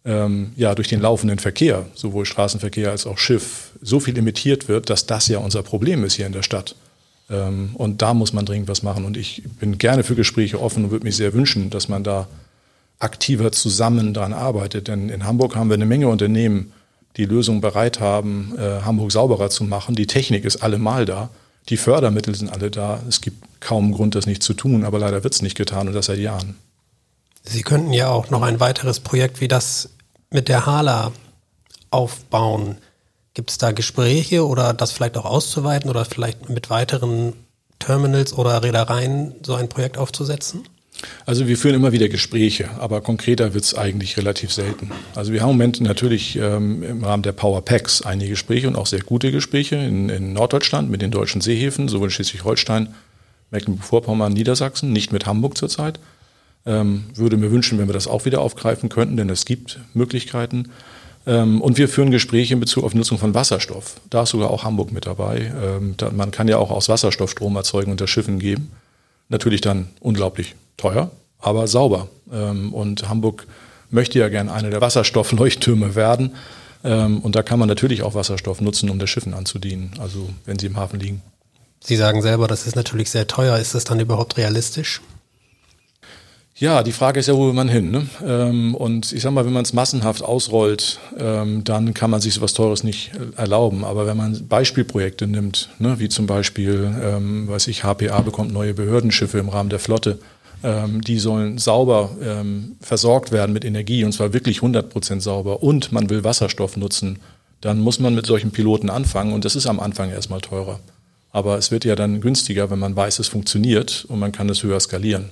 ähm, 0.05 0.53
ja, 0.57 0.75
durch 0.75 0.89
den 0.89 1.01
laufenden 1.01 1.39
Verkehr, 1.39 1.87
sowohl 1.95 2.25
Straßenverkehr 2.25 2.91
als 2.91 3.07
auch 3.07 3.19
Schiff, 3.19 3.73
so 3.83 4.01
viel 4.01 4.17
emittiert 4.17 4.69
wird, 4.69 4.91
dass 4.91 5.07
das 5.07 5.29
ja 5.29 5.39
unser 5.39 5.63
Problem 5.63 6.05
ist 6.05 6.15
hier 6.15 6.27
in 6.27 6.33
der 6.33 6.43
Stadt. 6.43 6.75
Ähm, 7.29 7.71
und 7.75 8.03
da 8.03 8.15
muss 8.15 8.33
man 8.33 8.47
dringend 8.47 8.69
was 8.69 8.83
machen. 8.83 9.05
Und 9.05 9.17
ich 9.17 9.43
bin 9.59 9.79
gerne 9.79 10.03
für 10.03 10.15
Gespräche 10.15 10.61
offen 10.61 10.85
und 10.85 10.91
würde 10.91 11.05
mich 11.05 11.17
sehr 11.17 11.35
wünschen, 11.35 11.71
dass 11.71 11.89
man 11.89 12.03
da 12.03 12.29
aktiver 12.99 13.53
zusammen 13.53 14.15
daran 14.15 14.33
arbeitet. 14.33 14.89
Denn 14.89 15.09
in 15.09 15.25
Hamburg 15.25 15.57
haben 15.57 15.69
wir 15.69 15.75
eine 15.75 15.87
Menge 15.87 16.09
Unternehmen, 16.09 16.73
die 17.17 17.25
Lösungen 17.25 17.61
bereit 17.61 18.01
haben, 18.01 18.55
äh, 18.57 18.83
Hamburg 18.83 19.13
sauberer 19.13 19.51
zu 19.51 19.65
machen. 19.65 19.95
Die 19.95 20.07
Technik 20.07 20.45
ist 20.45 20.63
allemal 20.63 21.05
da. 21.05 21.31
Die 21.69 21.77
Fördermittel 21.77 22.35
sind 22.35 22.51
alle 22.51 22.71
da. 22.71 23.03
Es 23.09 23.21
gibt 23.21 23.45
kaum 23.61 23.93
Grund, 23.93 24.15
das 24.15 24.27
nicht 24.27 24.43
zu 24.43 24.55
tun, 24.55 24.85
aber 24.85 24.99
leider 24.99 25.23
wird 25.23 25.35
es 25.35 25.43
nicht 25.43 25.57
getan 25.57 25.89
und 25.89 25.95
das 25.95 26.07
seit 26.07 26.19
Jahren. 26.19 26.57
Sie 27.43 27.63
könnten 27.63 27.93
ja 27.93 28.11
auch 28.11 28.31
noch 28.31 28.43
ein 28.43 28.61
weiteres 28.61 29.01
Projekt 29.01 29.41
wie 29.41 29.49
das 29.49 29.91
mit 30.31 30.49
der 30.49 30.67
Hala 30.67 31.13
aufbauen. 31.91 32.79
Gibt 33.35 33.51
es 33.51 33.59
da 33.59 33.73
Gespräche 33.73 34.47
oder 34.47 34.75
das 34.75 34.93
vielleicht 34.93 35.17
auch 35.17 35.25
auszuweiten 35.25 35.89
oder 35.91 36.05
vielleicht 36.05 36.49
mit 36.49 36.71
weiteren 36.71 37.33
Terminals 37.79 38.33
oder 38.33 38.63
Reedereien 38.63 39.35
so 39.43 39.55
ein 39.55 39.69
Projekt 39.69 39.99
aufzusetzen? 39.99 40.65
Also 41.25 41.49
wir 41.49 41.57
führen 41.57 41.75
immer 41.75 41.93
wieder 41.93 42.09
Gespräche, 42.09 42.71
aber 42.79 43.01
konkreter 43.01 43.55
wird 43.55 43.65
es 43.65 43.75
eigentlich 43.75 44.17
relativ 44.17 44.53
selten. 44.53 44.91
Also 45.15 45.33
wir 45.33 45.41
haben 45.41 45.51
im 45.51 45.57
Moment 45.57 45.81
natürlich 45.81 46.37
ähm, 46.37 46.83
im 46.83 47.05
Rahmen 47.05 47.23
der 47.23 47.33
Power 47.33 47.65
Packs 47.65 48.03
einige 48.03 48.31
Gespräche 48.31 48.69
und 48.69 48.77
auch 48.77 48.87
sehr 48.87 49.01
gute 49.01 49.33
Gespräche 49.33 49.77
in, 49.77 50.09
in 50.11 50.35
Norddeutschland 50.35 50.91
mit 50.91 51.01
den 51.01 51.11
deutschen 51.11 51.41
Seehäfen, 51.41 51.89
sowohl 51.89 52.11
Schleswig-Holstein, 52.11 52.95
Mecklenburg-Vorpommern, 53.51 54.33
Niedersachsen, 54.33 54.93
nicht 54.93 55.13
mit 55.13 55.27
Hamburg 55.27 55.57
zurzeit. 55.57 55.99
Ähm, 56.67 57.05
würde 57.15 57.37
mir 57.37 57.51
wünschen, 57.51 57.79
wenn 57.79 57.89
wir 57.89 57.95
das 57.95 58.07
auch 58.07 58.27
wieder 58.27 58.41
aufgreifen 58.41 58.89
könnten, 58.89 59.17
denn 59.17 59.31
es 59.31 59.45
gibt 59.45 59.81
Möglichkeiten. 59.95 60.71
Ähm, 61.27 61.61
und 61.61 61.79
wir 61.79 61.89
führen 61.89 62.11
Gespräche 62.11 62.55
in 62.55 62.61
Bezug 62.61 62.85
auf 62.85 62.95
Nutzung 62.95 63.19
von 63.19 63.35
Wasserstoff. 63.35 63.97
Da 64.11 64.23
ist 64.23 64.31
sogar 64.31 64.51
auch 64.51 64.65
Hamburg 64.65 64.93
mit 64.93 65.07
dabei. 65.07 65.53
Ähm, 65.63 65.95
da, 65.97 66.11
man 66.11 66.31
kann 66.31 66.49
ja 66.49 66.59
auch 66.59 66.71
aus 66.71 66.89
Wasserstoff 66.89 67.31
Strom 67.31 67.57
erzeugen 67.57 67.91
unter 67.91 68.07
Schiffen 68.07 68.39
geben. 68.39 68.71
Natürlich 69.29 69.61
dann 69.61 69.89
unglaublich 70.01 70.55
teuer, 70.77 71.11
aber 71.39 71.67
sauber. 71.67 72.09
Ähm, 72.33 72.75
und 72.75 73.09
Hamburg 73.09 73.47
möchte 73.91 74.19
ja 74.19 74.29
gerne 74.29 74.53
eine 74.53 74.71
der 74.71 74.81
Wasserstoffleuchttürme 74.81 75.95
werden. 75.95 76.35
Ähm, 76.83 77.21
und 77.21 77.37
da 77.37 77.43
kann 77.43 77.59
man 77.59 77.69
natürlich 77.69 78.03
auch 78.03 78.15
Wasserstoff 78.15 78.61
nutzen, 78.61 78.89
um 78.91 78.99
der 78.99 79.07
Schiffen 79.07 79.35
anzudienen, 79.35 79.93
also 79.99 80.31
wenn 80.47 80.59
sie 80.59 80.67
im 80.67 80.77
Hafen 80.77 80.99
liegen. 80.99 81.23
Sie 81.83 81.97
sagen 81.97 82.23
selber, 82.23 82.47
das 82.47 82.67
ist 82.67 82.77
natürlich 82.77 83.11
sehr 83.11 83.27
teuer. 83.27 83.59
Ist 83.59 83.75
das 83.75 83.85
dann 83.85 84.01
überhaupt 84.01 84.37
realistisch? 84.37 85.01
Ja, 86.61 86.83
die 86.83 86.93
Frage 86.93 87.19
ist 87.19 87.27
ja, 87.27 87.35
wo 87.35 87.47
will 87.47 87.55
man 87.55 87.71
hin? 87.71 87.91
Ne? 87.91 88.07
Ähm, 88.23 88.75
und 88.75 89.13
ich 89.13 89.23
sag 89.23 89.33
mal, 89.33 89.47
wenn 89.47 89.53
man 89.55 89.63
es 89.63 89.73
massenhaft 89.73 90.23
ausrollt, 90.23 91.01
ähm, 91.19 91.65
dann 91.65 91.95
kann 91.95 92.11
man 92.11 92.21
sich 92.21 92.35
so 92.35 92.43
was 92.43 92.53
Teures 92.53 92.85
nicht 92.85 93.13
äh, 93.15 93.41
erlauben. 93.41 93.83
Aber 93.83 94.07
wenn 94.07 94.19
man 94.19 94.47
Beispielprojekte 94.47 95.27
nimmt, 95.27 95.71
ne, 95.79 95.99
wie 96.01 96.11
zum 96.11 96.27
Beispiel, 96.27 96.95
ähm, 97.03 97.49
weiß 97.49 97.67
ich, 97.69 97.83
HPA 97.83 98.21
bekommt 98.21 98.53
neue 98.53 98.75
Behördenschiffe 98.75 99.39
im 99.39 99.49
Rahmen 99.49 99.71
der 99.71 99.79
Flotte, 99.79 100.19
ähm, 100.63 101.01
die 101.01 101.19
sollen 101.19 101.57
sauber 101.57 102.11
ähm, 102.23 102.77
versorgt 102.83 103.33
werden 103.33 103.55
mit 103.55 103.65
Energie 103.65 104.05
und 104.05 104.13
zwar 104.13 104.35
wirklich 104.35 104.59
100 104.59 104.91
Prozent 104.91 105.23
sauber 105.23 105.63
und 105.63 105.93
man 105.93 106.11
will 106.11 106.25
Wasserstoff 106.25 106.77
nutzen, 106.77 107.21
dann 107.63 107.81
muss 107.81 108.01
man 108.01 108.15
mit 108.15 108.27
solchen 108.27 108.51
Piloten 108.51 108.91
anfangen 108.91 109.33
und 109.33 109.47
das 109.47 109.57
ist 109.57 109.67
am 109.67 109.81
Anfang 109.81 110.11
erstmal 110.11 110.43
teurer. 110.43 110.79
Aber 111.33 111.57
es 111.57 111.71
wird 111.71 111.87
ja 111.87 111.97
dann 111.97 112.21
günstiger, 112.21 112.71
wenn 112.71 112.81
man 112.81 112.95
weiß, 112.95 113.19
es 113.19 113.29
funktioniert 113.29 114.05
und 114.09 114.19
man 114.19 114.33
kann 114.33 114.51
es 114.51 114.63
höher 114.63 114.79
skalieren. 114.79 115.31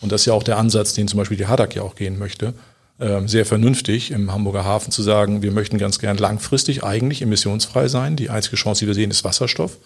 Und 0.00 0.12
das 0.12 0.22
ist 0.22 0.26
ja 0.26 0.32
auch 0.32 0.42
der 0.42 0.58
Ansatz, 0.58 0.92
den 0.92 1.08
zum 1.08 1.18
Beispiel 1.18 1.36
die 1.36 1.46
Hadak 1.46 1.74
ja 1.74 1.82
auch 1.82 1.94
gehen 1.94 2.18
möchte. 2.18 2.54
Ähm, 3.00 3.28
sehr 3.28 3.46
vernünftig 3.46 4.10
im 4.10 4.32
Hamburger 4.32 4.64
Hafen 4.64 4.90
zu 4.90 5.02
sagen, 5.02 5.42
wir 5.42 5.52
möchten 5.52 5.78
ganz 5.78 5.98
gern 5.98 6.16
langfristig 6.16 6.82
eigentlich 6.82 7.22
emissionsfrei 7.22 7.88
sein. 7.88 8.16
Die 8.16 8.30
einzige 8.30 8.56
Chance, 8.56 8.80
die 8.80 8.86
wir 8.88 8.94
sehen, 8.94 9.10
ist 9.10 9.24
Wasserstoff. 9.24 9.78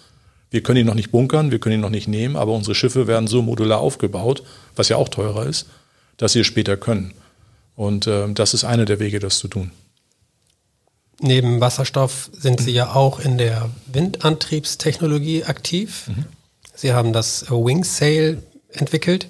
Wir 0.50 0.62
können 0.62 0.80
ihn 0.80 0.86
noch 0.86 0.94
nicht 0.94 1.10
bunkern, 1.10 1.50
wir 1.50 1.58
können 1.58 1.76
ihn 1.76 1.80
noch 1.80 1.90
nicht 1.90 2.08
nehmen, 2.08 2.36
aber 2.36 2.52
unsere 2.52 2.74
Schiffe 2.74 3.06
werden 3.06 3.26
so 3.26 3.42
modular 3.42 3.80
aufgebaut, 3.80 4.42
was 4.76 4.88
ja 4.88 4.96
auch 4.96 5.08
teurer 5.08 5.46
ist, 5.46 5.66
dass 6.16 6.32
sie 6.32 6.40
es 6.40 6.46
später 6.46 6.76
können. 6.76 7.14
Und 7.74 8.06
äh, 8.06 8.30
das 8.32 8.54
ist 8.54 8.64
einer 8.64 8.84
der 8.84 8.98
Wege, 8.98 9.18
das 9.18 9.38
zu 9.38 9.48
tun. 9.48 9.70
Neben 11.20 11.60
Wasserstoff 11.60 12.30
sind 12.32 12.60
Sie 12.60 12.72
ja 12.72 12.94
auch 12.94 13.20
in 13.20 13.38
der 13.38 13.70
Windantriebstechnologie 13.86 15.44
aktiv. 15.44 16.08
Mhm. 16.08 16.24
Sie 16.74 16.92
haben 16.92 17.12
das 17.12 17.48
Wing 17.48 17.84
Sail 17.84 18.42
entwickelt. 18.70 19.28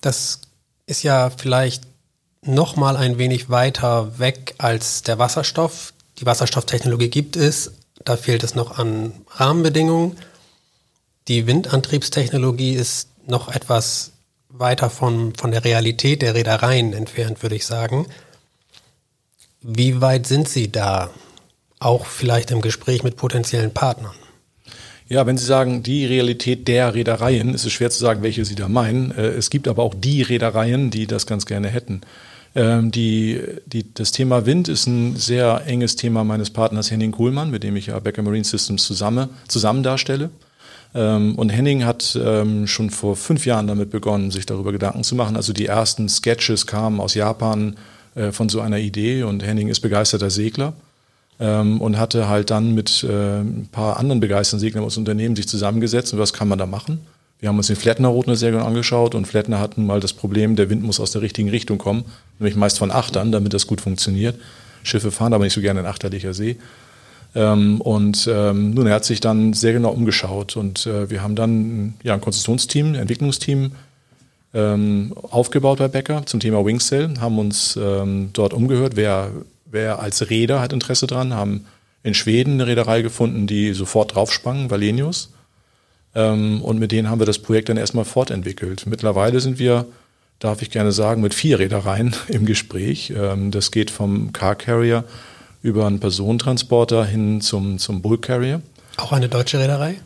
Das 0.00 0.40
ist 0.86 1.02
ja 1.02 1.30
vielleicht 1.30 1.84
noch 2.42 2.76
mal 2.76 2.96
ein 2.96 3.18
wenig 3.18 3.50
weiter 3.50 4.18
weg 4.18 4.54
als 4.58 5.02
der 5.02 5.18
Wasserstoff. 5.18 5.92
Die 6.18 6.26
Wasserstofftechnologie 6.26 7.08
gibt 7.08 7.36
es, 7.36 7.72
da 8.04 8.16
fehlt 8.16 8.42
es 8.42 8.54
noch 8.54 8.78
an 8.78 9.12
Rahmenbedingungen. 9.30 10.16
Die 11.28 11.46
Windantriebstechnologie 11.46 12.74
ist 12.74 13.08
noch 13.26 13.48
etwas 13.48 14.12
weiter 14.48 14.88
von, 14.88 15.34
von 15.34 15.50
der 15.50 15.64
Realität 15.64 16.22
der 16.22 16.34
Reedereien 16.34 16.92
entfernt, 16.92 17.42
würde 17.42 17.56
ich 17.56 17.66
sagen. 17.66 18.06
Wie 19.60 20.00
weit 20.00 20.26
sind 20.26 20.48
Sie 20.48 20.70
da? 20.70 21.10
Auch 21.80 22.06
vielleicht 22.06 22.50
im 22.50 22.60
Gespräch 22.60 23.02
mit 23.02 23.16
potenziellen 23.16 23.72
Partnern? 23.72 24.14
Ja, 25.08 25.26
wenn 25.26 25.38
Sie 25.38 25.46
sagen, 25.46 25.82
die 25.82 26.04
Realität 26.04 26.68
der 26.68 26.94
Reedereien, 26.94 27.54
ist 27.54 27.64
es 27.64 27.72
schwer 27.72 27.88
zu 27.88 27.98
sagen, 27.98 28.22
welche 28.22 28.44
Sie 28.44 28.54
da 28.54 28.68
meinen. 28.68 29.10
Äh, 29.12 29.28
es 29.28 29.48
gibt 29.48 29.66
aber 29.66 29.82
auch 29.82 29.94
die 29.94 30.20
Reedereien, 30.22 30.90
die 30.90 31.06
das 31.06 31.26
ganz 31.26 31.46
gerne 31.46 31.68
hätten. 31.68 32.02
Ähm, 32.54 32.90
die, 32.90 33.40
die, 33.64 33.92
das 33.94 34.12
Thema 34.12 34.44
Wind 34.44 34.68
ist 34.68 34.86
ein 34.86 35.16
sehr 35.16 35.62
enges 35.66 35.96
Thema 35.96 36.24
meines 36.24 36.50
Partners 36.50 36.90
Henning 36.90 37.12
Kuhlmann, 37.12 37.50
mit 37.50 37.62
dem 37.62 37.76
ich 37.76 37.86
ja 37.86 37.98
Becker 37.98 38.22
Marine 38.22 38.44
Systems 38.44 38.84
zusammen, 38.84 39.30
zusammen 39.48 39.82
darstelle. 39.82 40.28
Ähm, 40.94 41.36
und 41.36 41.48
Henning 41.48 41.86
hat 41.86 42.18
ähm, 42.22 42.66
schon 42.66 42.90
vor 42.90 43.16
fünf 43.16 43.46
Jahren 43.46 43.66
damit 43.66 43.90
begonnen, 43.90 44.30
sich 44.30 44.44
darüber 44.44 44.72
Gedanken 44.72 45.04
zu 45.04 45.14
machen. 45.14 45.36
Also 45.36 45.54
die 45.54 45.66
ersten 45.66 46.10
Sketches 46.10 46.66
kamen 46.66 47.00
aus 47.00 47.14
Japan 47.14 47.76
äh, 48.14 48.30
von 48.30 48.50
so 48.50 48.60
einer 48.60 48.78
Idee 48.78 49.22
und 49.22 49.42
Henning 49.42 49.68
ist 49.68 49.80
begeisterter 49.80 50.28
Segler 50.28 50.74
ähm, 51.40 51.80
und 51.80 51.98
hatte 51.98 52.28
halt 52.28 52.50
dann 52.50 52.74
mit 52.74 53.04
äh, 53.04 53.40
ein 53.40 53.68
paar 53.70 53.98
anderen 53.98 54.20
begeisterten 54.20 54.60
Seglern 54.60 54.84
aus 54.84 54.96
Unternehmen 54.96 55.36
sich 55.36 55.48
zusammengesetzt 55.48 56.12
und 56.12 56.18
was 56.18 56.32
kann 56.32 56.48
man 56.48 56.58
da 56.58 56.66
machen. 56.66 57.00
Wir 57.40 57.48
haben 57.48 57.56
uns 57.56 57.68
den 57.68 57.76
Flettner-Routen 57.76 58.34
sehr 58.34 58.50
gut 58.50 58.62
angeschaut 58.62 59.14
und 59.14 59.26
Flettner 59.26 59.60
hatten 59.60 59.86
mal 59.86 60.00
das 60.00 60.12
Problem, 60.12 60.56
der 60.56 60.70
Wind 60.70 60.82
muss 60.82 60.98
aus 60.98 61.12
der 61.12 61.22
richtigen 61.22 61.50
Richtung 61.50 61.78
kommen, 61.78 62.04
nämlich 62.40 62.56
meist 62.56 62.78
von 62.78 62.90
Achtern, 62.90 63.30
damit 63.30 63.54
das 63.54 63.68
gut 63.68 63.80
funktioniert. 63.80 64.36
Schiffe 64.82 65.12
fahren 65.12 65.32
aber 65.32 65.44
nicht 65.44 65.52
so 65.52 65.60
gerne 65.60 65.80
in 65.80 65.86
achterlicher 65.86 66.34
See. 66.34 66.56
Ähm, 67.34 67.80
und 67.80 68.28
ähm, 68.32 68.72
nun, 68.72 68.86
er 68.86 68.94
hat 68.94 69.04
sich 69.04 69.20
dann 69.20 69.52
sehr 69.52 69.72
genau 69.72 69.90
umgeschaut 69.90 70.56
und 70.56 70.86
äh, 70.86 71.10
wir 71.10 71.22
haben 71.22 71.36
dann 71.36 71.94
ja, 72.02 72.14
ein 72.14 72.20
Konstruktionsteam, 72.20 72.88
ein 72.88 72.94
Entwicklungsteam 72.96 73.72
ähm, 74.54 75.12
aufgebaut 75.30 75.78
bei 75.78 75.88
Becker 75.88 76.24
zum 76.26 76.40
Thema 76.40 76.64
Wingsail, 76.64 77.20
haben 77.20 77.38
uns 77.38 77.78
ähm, 77.80 78.30
dort 78.32 78.52
umgehört, 78.52 78.96
wer 78.96 79.30
wer 79.70 80.00
als 80.00 80.30
Reeder 80.30 80.60
hat 80.60 80.72
Interesse 80.72 81.06
dran, 81.06 81.34
haben 81.34 81.66
in 82.02 82.14
Schweden 82.14 82.54
eine 82.54 82.66
Reederei 82.66 83.02
gefunden, 83.02 83.46
die 83.46 83.72
sofort 83.72 84.14
draufspangen, 84.14 84.70
Valenius. 84.70 85.32
Ähm, 86.14 86.62
und 86.62 86.78
mit 86.78 86.92
denen 86.92 87.10
haben 87.10 87.20
wir 87.20 87.26
das 87.26 87.38
Projekt 87.38 87.68
dann 87.68 87.76
erstmal 87.76 88.04
fortentwickelt. 88.04 88.86
Mittlerweile 88.86 89.40
sind 89.40 89.58
wir, 89.58 89.86
darf 90.38 90.62
ich 90.62 90.70
gerne 90.70 90.92
sagen, 90.92 91.22
mit 91.22 91.34
vier 91.34 91.58
Reedereien 91.58 92.14
im 92.28 92.46
Gespräch. 92.46 93.12
Ähm, 93.16 93.50
das 93.50 93.70
geht 93.70 93.90
vom 93.90 94.32
Car 94.32 94.54
Carrier 94.54 95.04
über 95.62 95.86
einen 95.86 96.00
Personentransporter 96.00 97.04
hin 97.04 97.40
zum, 97.40 97.78
zum 97.78 98.00
Bull 98.00 98.18
Carrier. 98.18 98.62
Auch 98.96 99.12
eine 99.12 99.28
deutsche 99.28 99.58
Reederei? 99.58 99.96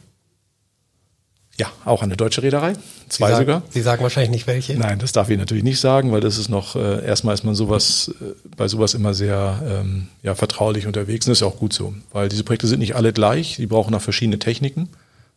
Ja, 1.59 1.71
auch 1.85 2.03
eine 2.03 2.17
deutsche 2.17 2.43
Reederei. 2.43 2.73
Zwei 3.09 3.27
Sie 3.27 3.33
sagen, 3.33 3.47
sogar. 3.47 3.63
Sie 3.69 3.83
sagen 3.83 4.03
wahrscheinlich 4.03 4.31
nicht 4.31 4.47
welche. 4.47 4.75
Nein, 4.75 4.99
das 4.99 5.13
darf 5.13 5.29
ich 5.29 5.37
natürlich 5.37 5.65
nicht 5.65 5.81
sagen, 5.81 6.11
weil 6.11 6.21
das 6.21 6.39
ist 6.39 6.49
noch, 6.49 6.77
äh, 6.77 7.05
erstmal 7.05 7.35
ist 7.35 7.45
man 7.45 7.55
sowas, 7.55 8.13
äh, 8.21 8.25
bei 8.57 8.69
sowas 8.69 8.95
immer 8.95 9.13
sehr 9.13 9.61
ähm, 9.67 10.09
ja, 10.23 10.35
vertraulich 10.35 10.87
unterwegs 10.87 11.27
und 11.27 11.31
das 11.31 11.39
ist 11.39 11.43
ja 11.43 11.49
auch 11.49 11.59
gut 11.59 11.75
so, 11.75 11.95
weil 12.13 12.31
diese 12.31 12.43
Projekte 12.43 12.67
sind 12.67 12.79
nicht 12.79 12.97
alle 12.97 13.13
gleich, 13.13 13.57
die 13.57 13.67
brauchen 13.67 13.95
auch 13.95 14.01
verschiedene 14.01 14.39
Techniken, 14.39 14.89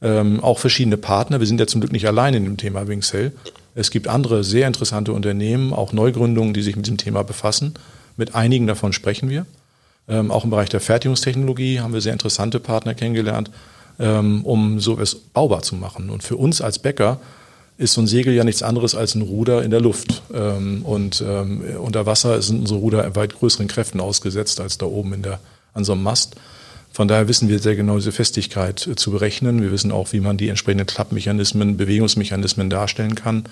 ähm, 0.01 0.41
auch 0.41 0.59
verschiedene 0.59 0.95
Partner. 0.95 1.41
Wir 1.41 1.47
sind 1.47 1.59
ja 1.59 1.67
zum 1.67 1.81
Glück 1.81 1.91
nicht 1.91 2.07
allein 2.07 2.33
in 2.33 2.45
dem 2.45 2.57
Thema 2.57 2.87
Wingsail. 2.87 3.33
Es 3.75 3.91
gibt 3.91 4.07
andere 4.07 4.45
sehr 4.45 4.67
interessante 4.67 5.11
Unternehmen, 5.11 5.73
auch 5.73 5.91
Neugründungen, 5.91 6.53
die 6.53 6.61
sich 6.61 6.77
mit 6.77 6.85
diesem 6.85 6.97
Thema 6.97 7.23
befassen. 7.23 7.73
Mit 8.15 8.35
einigen 8.35 8.67
davon 8.67 8.93
sprechen 8.93 9.29
wir. 9.29 9.45
Ähm, 10.07 10.31
auch 10.31 10.45
im 10.45 10.49
Bereich 10.49 10.69
der 10.69 10.79
Fertigungstechnologie 10.79 11.81
haben 11.81 11.93
wir 11.93 11.99
sehr 11.99 12.13
interessante 12.13 12.61
Partner 12.61 12.93
kennengelernt, 12.93 13.51
ähm, 13.99 14.45
um 14.45 14.79
sowas 14.79 15.15
baubar 15.15 15.61
zu 15.61 15.75
machen. 15.75 16.09
Und 16.09 16.23
für 16.23 16.37
uns 16.37 16.61
als 16.61 16.79
Bäcker 16.79 17.19
ist 17.77 17.93
so 17.93 18.01
ein 18.01 18.07
Segel 18.07 18.33
ja 18.33 18.43
nichts 18.43 18.63
anderes 18.63 18.95
als 18.95 19.15
ein 19.15 19.21
Ruder 19.21 19.63
in 19.63 19.71
der 19.71 19.81
Luft. 19.81 20.21
Ähm, 20.33 20.83
und 20.83 21.23
ähm, 21.25 21.63
unter 21.79 22.05
Wasser 22.05 22.41
sind 22.41 22.61
unsere 22.61 22.79
Ruder 22.79 23.15
weit 23.15 23.37
größeren 23.37 23.67
Kräften 23.67 23.99
ausgesetzt 23.99 24.59
als 24.59 24.77
da 24.77 24.85
oben 24.85 25.13
in 25.13 25.23
der, 25.23 25.39
an 25.73 25.83
so 25.83 25.93
einem 25.93 26.03
Mast. 26.03 26.35
Von 26.93 27.09
daher 27.09 27.27
wissen 27.27 27.49
wir 27.49 27.59
sehr 27.59 27.75
genau 27.75 27.95
diese 27.97 28.13
Festigkeit 28.13 28.87
äh, 28.87 28.95
zu 28.95 29.11
berechnen. 29.11 29.61
Wir 29.61 29.71
wissen 29.71 29.91
auch, 29.91 30.13
wie 30.13 30.21
man 30.21 30.37
die 30.37 30.47
entsprechenden 30.47 30.87
Klappmechanismen, 30.87 31.75
Bewegungsmechanismen 31.75 32.69
darstellen 32.69 33.15
kann. 33.15 33.43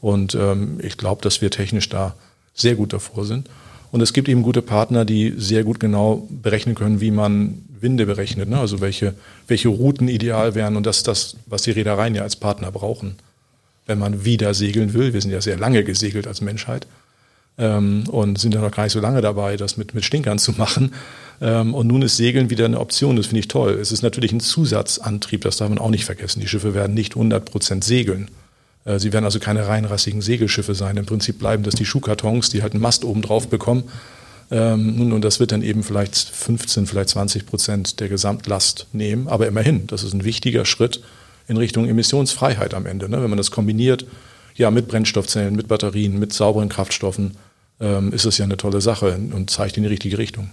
Und 0.00 0.36
ähm, 0.36 0.78
ich 0.80 0.96
glaube, 0.96 1.22
dass 1.22 1.40
wir 1.40 1.50
technisch 1.50 1.88
da 1.88 2.14
sehr 2.54 2.76
gut 2.76 2.92
davor 2.92 3.24
sind. 3.24 3.48
Und 3.90 4.00
es 4.00 4.12
gibt 4.12 4.28
eben 4.28 4.42
gute 4.42 4.62
Partner, 4.62 5.04
die 5.04 5.34
sehr 5.36 5.64
gut 5.64 5.80
genau 5.80 6.28
berechnen 6.30 6.74
können, 6.74 7.00
wie 7.00 7.10
man 7.10 7.64
Winde 7.84 8.06
berechnet, 8.06 8.48
ne? 8.48 8.58
also 8.58 8.80
welche, 8.80 9.14
welche 9.46 9.68
Routen 9.68 10.08
ideal 10.08 10.56
wären. 10.56 10.74
Und 10.74 10.84
das 10.86 10.96
ist 10.96 11.06
das, 11.06 11.36
was 11.46 11.62
die 11.62 11.70
Reedereien 11.70 12.16
ja 12.16 12.22
als 12.22 12.34
Partner 12.34 12.72
brauchen 12.72 13.14
wenn 13.86 13.98
man 13.98 14.24
wieder 14.24 14.54
segeln 14.54 14.94
will. 14.94 15.12
Wir 15.12 15.20
sind 15.20 15.30
ja 15.30 15.40
sehr 15.40 15.58
lange 15.58 15.84
gesegelt 15.84 16.26
als 16.26 16.40
Menschheit 16.40 16.86
ähm, 17.58 18.04
und 18.08 18.38
sind 18.38 18.54
ja 18.54 18.60
noch 18.60 18.70
gar 18.70 18.84
nicht 18.84 18.92
so 18.92 19.00
lange 19.00 19.20
dabei, 19.20 19.56
das 19.56 19.76
mit, 19.76 19.94
mit 19.94 20.04
Stinkern 20.04 20.38
zu 20.38 20.52
machen. 20.52 20.94
Ähm, 21.40 21.74
und 21.74 21.86
nun 21.86 22.02
ist 22.02 22.16
Segeln 22.16 22.50
wieder 22.50 22.64
eine 22.64 22.80
Option, 22.80 23.16
das 23.16 23.26
finde 23.26 23.40
ich 23.40 23.48
toll. 23.48 23.72
Es 23.72 23.92
ist 23.92 24.02
natürlich 24.02 24.32
ein 24.32 24.40
Zusatzantrieb, 24.40 25.42
das 25.42 25.58
darf 25.58 25.68
man 25.68 25.78
auch 25.78 25.90
nicht 25.90 26.04
vergessen. 26.04 26.40
Die 26.40 26.48
Schiffe 26.48 26.74
werden 26.74 26.94
nicht 26.94 27.14
100 27.14 27.44
Prozent 27.44 27.84
segeln. 27.84 28.30
Äh, 28.84 28.98
sie 28.98 29.12
werden 29.12 29.24
also 29.24 29.38
keine 29.38 29.66
reinrassigen 29.66 30.22
Segelschiffe 30.22 30.74
sein. 30.74 30.96
Im 30.96 31.06
Prinzip 31.06 31.38
bleiben 31.38 31.62
das 31.62 31.74
die 31.74 31.84
Schuhkartons, 31.84 32.50
die 32.50 32.62
halt 32.62 32.72
einen 32.72 32.82
Mast 32.82 33.04
oben 33.04 33.22
drauf 33.22 33.48
bekommen. 33.48 33.84
Ähm, 34.54 35.12
und 35.12 35.22
das 35.22 35.40
wird 35.40 35.50
dann 35.50 35.62
eben 35.62 35.82
vielleicht 35.82 36.16
15, 36.16 36.86
vielleicht 36.86 37.08
20 37.08 37.44
Prozent 37.44 37.98
der 37.98 38.08
Gesamtlast 38.08 38.86
nehmen. 38.92 39.26
Aber 39.26 39.48
immerhin, 39.48 39.88
das 39.88 40.04
ist 40.04 40.12
ein 40.12 40.22
wichtiger 40.22 40.64
Schritt 40.64 41.02
in 41.48 41.56
Richtung 41.56 41.88
Emissionsfreiheit 41.88 42.72
am 42.72 42.86
Ende. 42.86 43.08
Ne? 43.08 43.20
Wenn 43.20 43.30
man 43.30 43.36
das 43.36 43.50
kombiniert, 43.50 44.06
ja, 44.54 44.70
mit 44.70 44.86
Brennstoffzellen, 44.86 45.56
mit 45.56 45.66
Batterien, 45.66 46.20
mit 46.20 46.32
sauberen 46.32 46.68
Kraftstoffen, 46.68 47.36
ähm, 47.80 48.12
ist 48.12 48.26
es 48.26 48.38
ja 48.38 48.44
eine 48.44 48.56
tolle 48.56 48.80
Sache 48.80 49.18
und 49.32 49.50
zeigt 49.50 49.76
in 49.76 49.82
die 49.82 49.88
richtige 49.88 50.18
Richtung. 50.18 50.50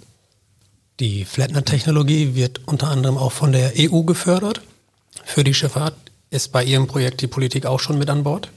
Die 1.00 1.24
Flatner-Technologie 1.24 2.34
wird 2.34 2.62
unter 2.66 2.88
anderem 2.88 3.18
auch 3.18 3.32
von 3.32 3.52
der 3.52 3.74
EU 3.78 4.02
gefördert 4.02 4.62
für 5.24 5.44
die 5.44 5.54
Schifffahrt. 5.54 5.94
Ist 6.32 6.52
bei 6.52 6.64
Ihrem 6.64 6.88
Projekt 6.88 7.22
die 7.22 7.28
Politik 7.28 7.68
auch 7.68 7.80
schon 7.80 8.00
mit 8.00 8.10
an 8.10 8.24
Bord? 8.24 8.50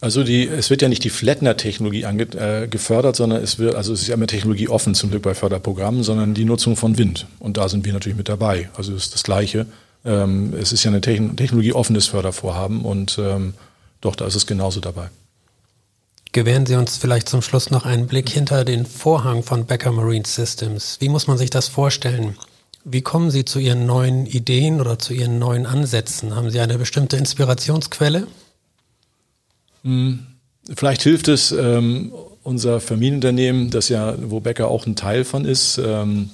Also 0.00 0.22
die, 0.22 0.46
es 0.46 0.70
wird 0.70 0.80
ja 0.80 0.88
nicht 0.88 1.02
die 1.02 1.10
Flatner-Technologie 1.10 2.02
äh, 2.02 2.68
gefördert, 2.68 3.16
sondern 3.16 3.42
es 3.42 3.58
wird, 3.58 3.74
also 3.74 3.92
es 3.92 4.02
ist 4.02 4.08
ja 4.08 4.14
immer 4.14 4.28
Technologie 4.28 4.68
offen 4.68 4.94
zum 4.94 5.10
Glück 5.10 5.22
bei 5.22 5.34
Förderprogrammen, 5.34 6.04
sondern 6.04 6.34
die 6.34 6.44
Nutzung 6.44 6.76
von 6.76 6.98
Wind. 6.98 7.26
Und 7.40 7.56
da 7.56 7.68
sind 7.68 7.84
wir 7.84 7.92
natürlich 7.92 8.16
mit 8.16 8.28
dabei. 8.28 8.70
Also 8.74 8.94
es 8.94 9.06
ist 9.06 9.14
das 9.14 9.24
Gleiche. 9.24 9.66
Ähm, 10.04 10.54
es 10.54 10.72
ist 10.72 10.84
ja 10.84 10.92
ein 10.92 11.02
Techn 11.02 11.36
technologieoffenes 11.36 12.06
Fördervorhaben 12.06 12.82
und 12.82 13.18
ähm, 13.18 13.54
doch, 14.00 14.14
da 14.14 14.26
ist 14.26 14.36
es 14.36 14.46
genauso 14.46 14.80
dabei. 14.80 15.10
Gewähren 16.30 16.66
Sie 16.66 16.76
uns 16.76 16.96
vielleicht 16.96 17.28
zum 17.28 17.42
Schluss 17.42 17.70
noch 17.70 17.84
einen 17.84 18.06
Blick 18.06 18.28
hinter 18.28 18.64
den 18.64 18.86
Vorhang 18.86 19.42
von 19.42 19.66
Becker 19.66 19.90
Marine 19.90 20.26
Systems. 20.26 20.98
Wie 21.00 21.08
muss 21.08 21.26
man 21.26 21.38
sich 21.38 21.50
das 21.50 21.66
vorstellen? 21.66 22.36
Wie 22.84 23.02
kommen 23.02 23.32
Sie 23.32 23.44
zu 23.44 23.58
Ihren 23.58 23.86
neuen 23.86 24.26
Ideen 24.26 24.80
oder 24.80 24.98
zu 24.98 25.14
Ihren 25.14 25.40
neuen 25.40 25.66
Ansätzen? 25.66 26.36
Haben 26.36 26.50
Sie 26.50 26.60
eine 26.60 26.78
bestimmte 26.78 27.16
Inspirationsquelle? 27.16 28.28
Hm, 29.88 30.18
vielleicht 30.74 31.02
hilft 31.02 31.28
es, 31.28 31.50
ähm, 31.50 32.12
unser 32.42 32.78
Familienunternehmen, 32.80 33.70
das 33.70 33.88
ja, 33.88 34.14
wo 34.20 34.40
Becker 34.40 34.68
auch 34.68 34.86
ein 34.86 34.96
Teil 34.96 35.24
von 35.24 35.46
ist, 35.46 35.80
ähm, 35.82 36.28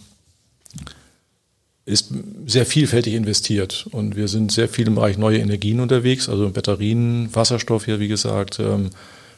ist 1.87 2.13
sehr 2.47 2.67
vielfältig 2.67 3.15
investiert 3.15 3.87
und 3.93 4.17
wir 4.17 4.27
sind 4.27 4.51
sehr 4.51 4.69
viel 4.69 4.89
im 4.89 4.97
Bereich 4.97 5.19
neue 5.19 5.39
Energien 5.39 5.79
unterwegs, 5.79 6.29
also 6.29 6.51
Batterien, 6.51 7.29
Wasserstoff 7.33 7.85
hier, 7.85 8.01
wie 8.01 8.09
gesagt. 8.09 8.59
Ähm, 8.59 8.91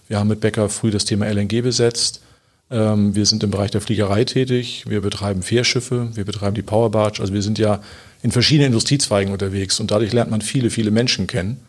wir 0.08 0.18
haben 0.18 0.28
mit 0.28 0.40
Becker 0.40 0.70
früh 0.70 0.90
das 0.90 1.04
Thema 1.04 1.26
LNG 1.26 1.60
besetzt. 1.60 2.22
Ähm, 2.70 3.14
wir 3.14 3.26
sind 3.26 3.42
im 3.42 3.50
Bereich 3.50 3.72
der 3.72 3.82
Fliegerei 3.82 4.24
tätig. 4.24 4.84
Wir 4.88 5.02
betreiben 5.02 5.42
Fährschiffe. 5.42 6.08
Wir 6.14 6.24
betreiben 6.24 6.54
die 6.54 6.62
Powerbarge. 6.62 7.20
Also 7.20 7.34
wir 7.34 7.42
sind 7.42 7.58
ja 7.58 7.82
in 8.22 8.32
verschiedenen 8.32 8.68
Industriezweigen 8.68 9.32
unterwegs 9.32 9.78
und 9.78 9.90
dadurch 9.90 10.12
lernt 10.12 10.30
man 10.30 10.40
viele, 10.40 10.70
viele 10.70 10.90
Menschen 10.90 11.26
kennen. 11.26 11.60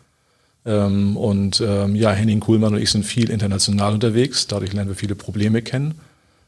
Ähm, 0.68 1.16
und 1.16 1.58
ja, 1.58 2.12
Henning 2.12 2.40
Kuhlmann 2.40 2.74
und 2.74 2.80
ich 2.80 2.90
sind 2.90 3.04
viel 3.04 3.30
international 3.30 3.94
unterwegs. 3.94 4.46
Dadurch 4.46 4.72
lernen 4.72 4.90
wir 4.90 4.96
viele 4.96 5.14
Probleme 5.14 5.62
kennen 5.62 5.94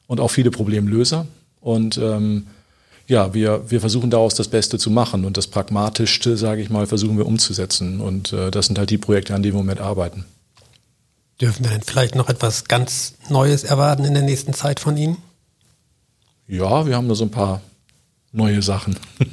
und 0.06 0.20
auch 0.20 0.30
viele 0.30 0.50
Problemlöser. 0.50 1.26
Und 1.60 1.98
ähm, 1.98 2.46
ja, 3.06 3.34
wir, 3.34 3.70
wir 3.70 3.80
versuchen 3.80 4.10
daraus 4.10 4.34
das 4.34 4.48
Beste 4.48 4.78
zu 4.78 4.90
machen 4.90 5.24
und 5.24 5.36
das 5.36 5.48
Pragmatischste, 5.48 6.36
sage 6.36 6.62
ich 6.62 6.70
mal, 6.70 6.86
versuchen 6.86 7.16
wir 7.16 7.26
umzusetzen. 7.26 8.00
Und 8.00 8.32
äh, 8.32 8.50
das 8.50 8.66
sind 8.66 8.78
halt 8.78 8.90
die 8.90 8.98
Projekte, 8.98 9.34
an 9.34 9.42
denen 9.42 9.54
wir 9.54 9.60
im 9.60 9.66
Moment 9.66 9.80
arbeiten. 9.80 10.24
Dürfen 11.40 11.64
wir 11.64 11.70
denn 11.70 11.82
vielleicht 11.82 12.14
noch 12.14 12.28
etwas 12.28 12.66
ganz 12.66 13.14
Neues 13.28 13.64
erwarten 13.64 14.04
in 14.04 14.14
der 14.14 14.22
nächsten 14.22 14.52
Zeit 14.52 14.78
von 14.78 14.96
Ihnen? 14.96 15.16
Ja, 16.46 16.86
wir 16.86 16.96
haben 16.96 17.08
da 17.08 17.14
so 17.14 17.24
ein 17.24 17.30
paar 17.30 17.60
neue 18.32 18.62
Sachen. 18.62 18.96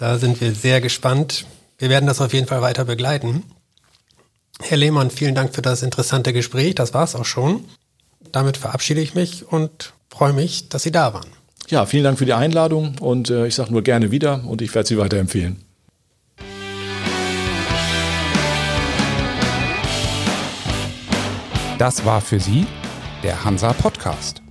Da 0.00 0.16
sind 0.16 0.40
wir 0.40 0.54
sehr 0.54 0.80
gespannt. 0.80 1.44
Wir 1.76 1.88
werden 1.88 2.06
das 2.06 2.20
auf 2.20 2.32
jeden 2.32 2.46
Fall 2.46 2.62
weiter 2.62 2.84
begleiten. 2.84 3.42
Herr 4.62 4.76
Lehmann, 4.76 5.10
vielen 5.10 5.34
Dank 5.34 5.54
für 5.54 5.62
das 5.62 5.82
interessante 5.82 6.32
Gespräch. 6.32 6.74
Das 6.74 6.92
war 6.92 7.04
es 7.04 7.14
auch 7.14 7.24
schon. 7.24 7.64
Damit 8.32 8.56
verabschiede 8.56 9.00
ich 9.00 9.14
mich 9.14 9.46
und 9.50 9.94
freue 10.10 10.32
mich, 10.32 10.68
dass 10.68 10.82
Sie 10.82 10.90
da 10.90 11.14
waren. 11.14 11.28
Ja, 11.68 11.86
vielen 11.86 12.04
Dank 12.04 12.18
für 12.18 12.26
die 12.26 12.32
Einladung 12.32 12.96
und 12.98 13.30
äh, 13.30 13.46
ich 13.46 13.54
sage 13.54 13.72
nur 13.72 13.82
gerne 13.82 14.10
wieder 14.10 14.44
und 14.44 14.62
ich 14.62 14.74
werde 14.74 14.88
Sie 14.88 14.98
weiterempfehlen. 14.98 15.64
Das 21.78 22.04
war 22.04 22.20
für 22.20 22.40
Sie 22.40 22.66
der 23.22 23.44
Hansa 23.44 23.72
Podcast. 23.72 24.42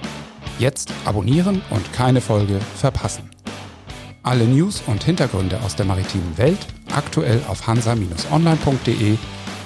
Jetzt 0.60 0.91
abonnieren 1.06 1.62
und 1.70 1.91
keine 1.91 2.22
Folge 2.22 2.60
verpassen. 2.76 3.30
Alle 4.24 4.46
News 4.46 4.82
und 4.88 5.04
Hintergründe 5.04 5.60
aus 5.62 5.76
der 5.76 5.86
maritimen 5.86 6.38
Welt 6.38 6.60
aktuell 6.93 7.41
auf 7.48 7.67
hansa-online.de 7.67 9.17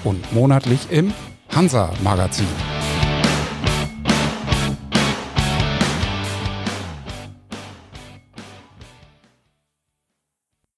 und 0.04 0.34
monatlich 0.34 0.88
im 0.92 1.14
Hansa 1.54 1.92
Magazin. 2.04 2.48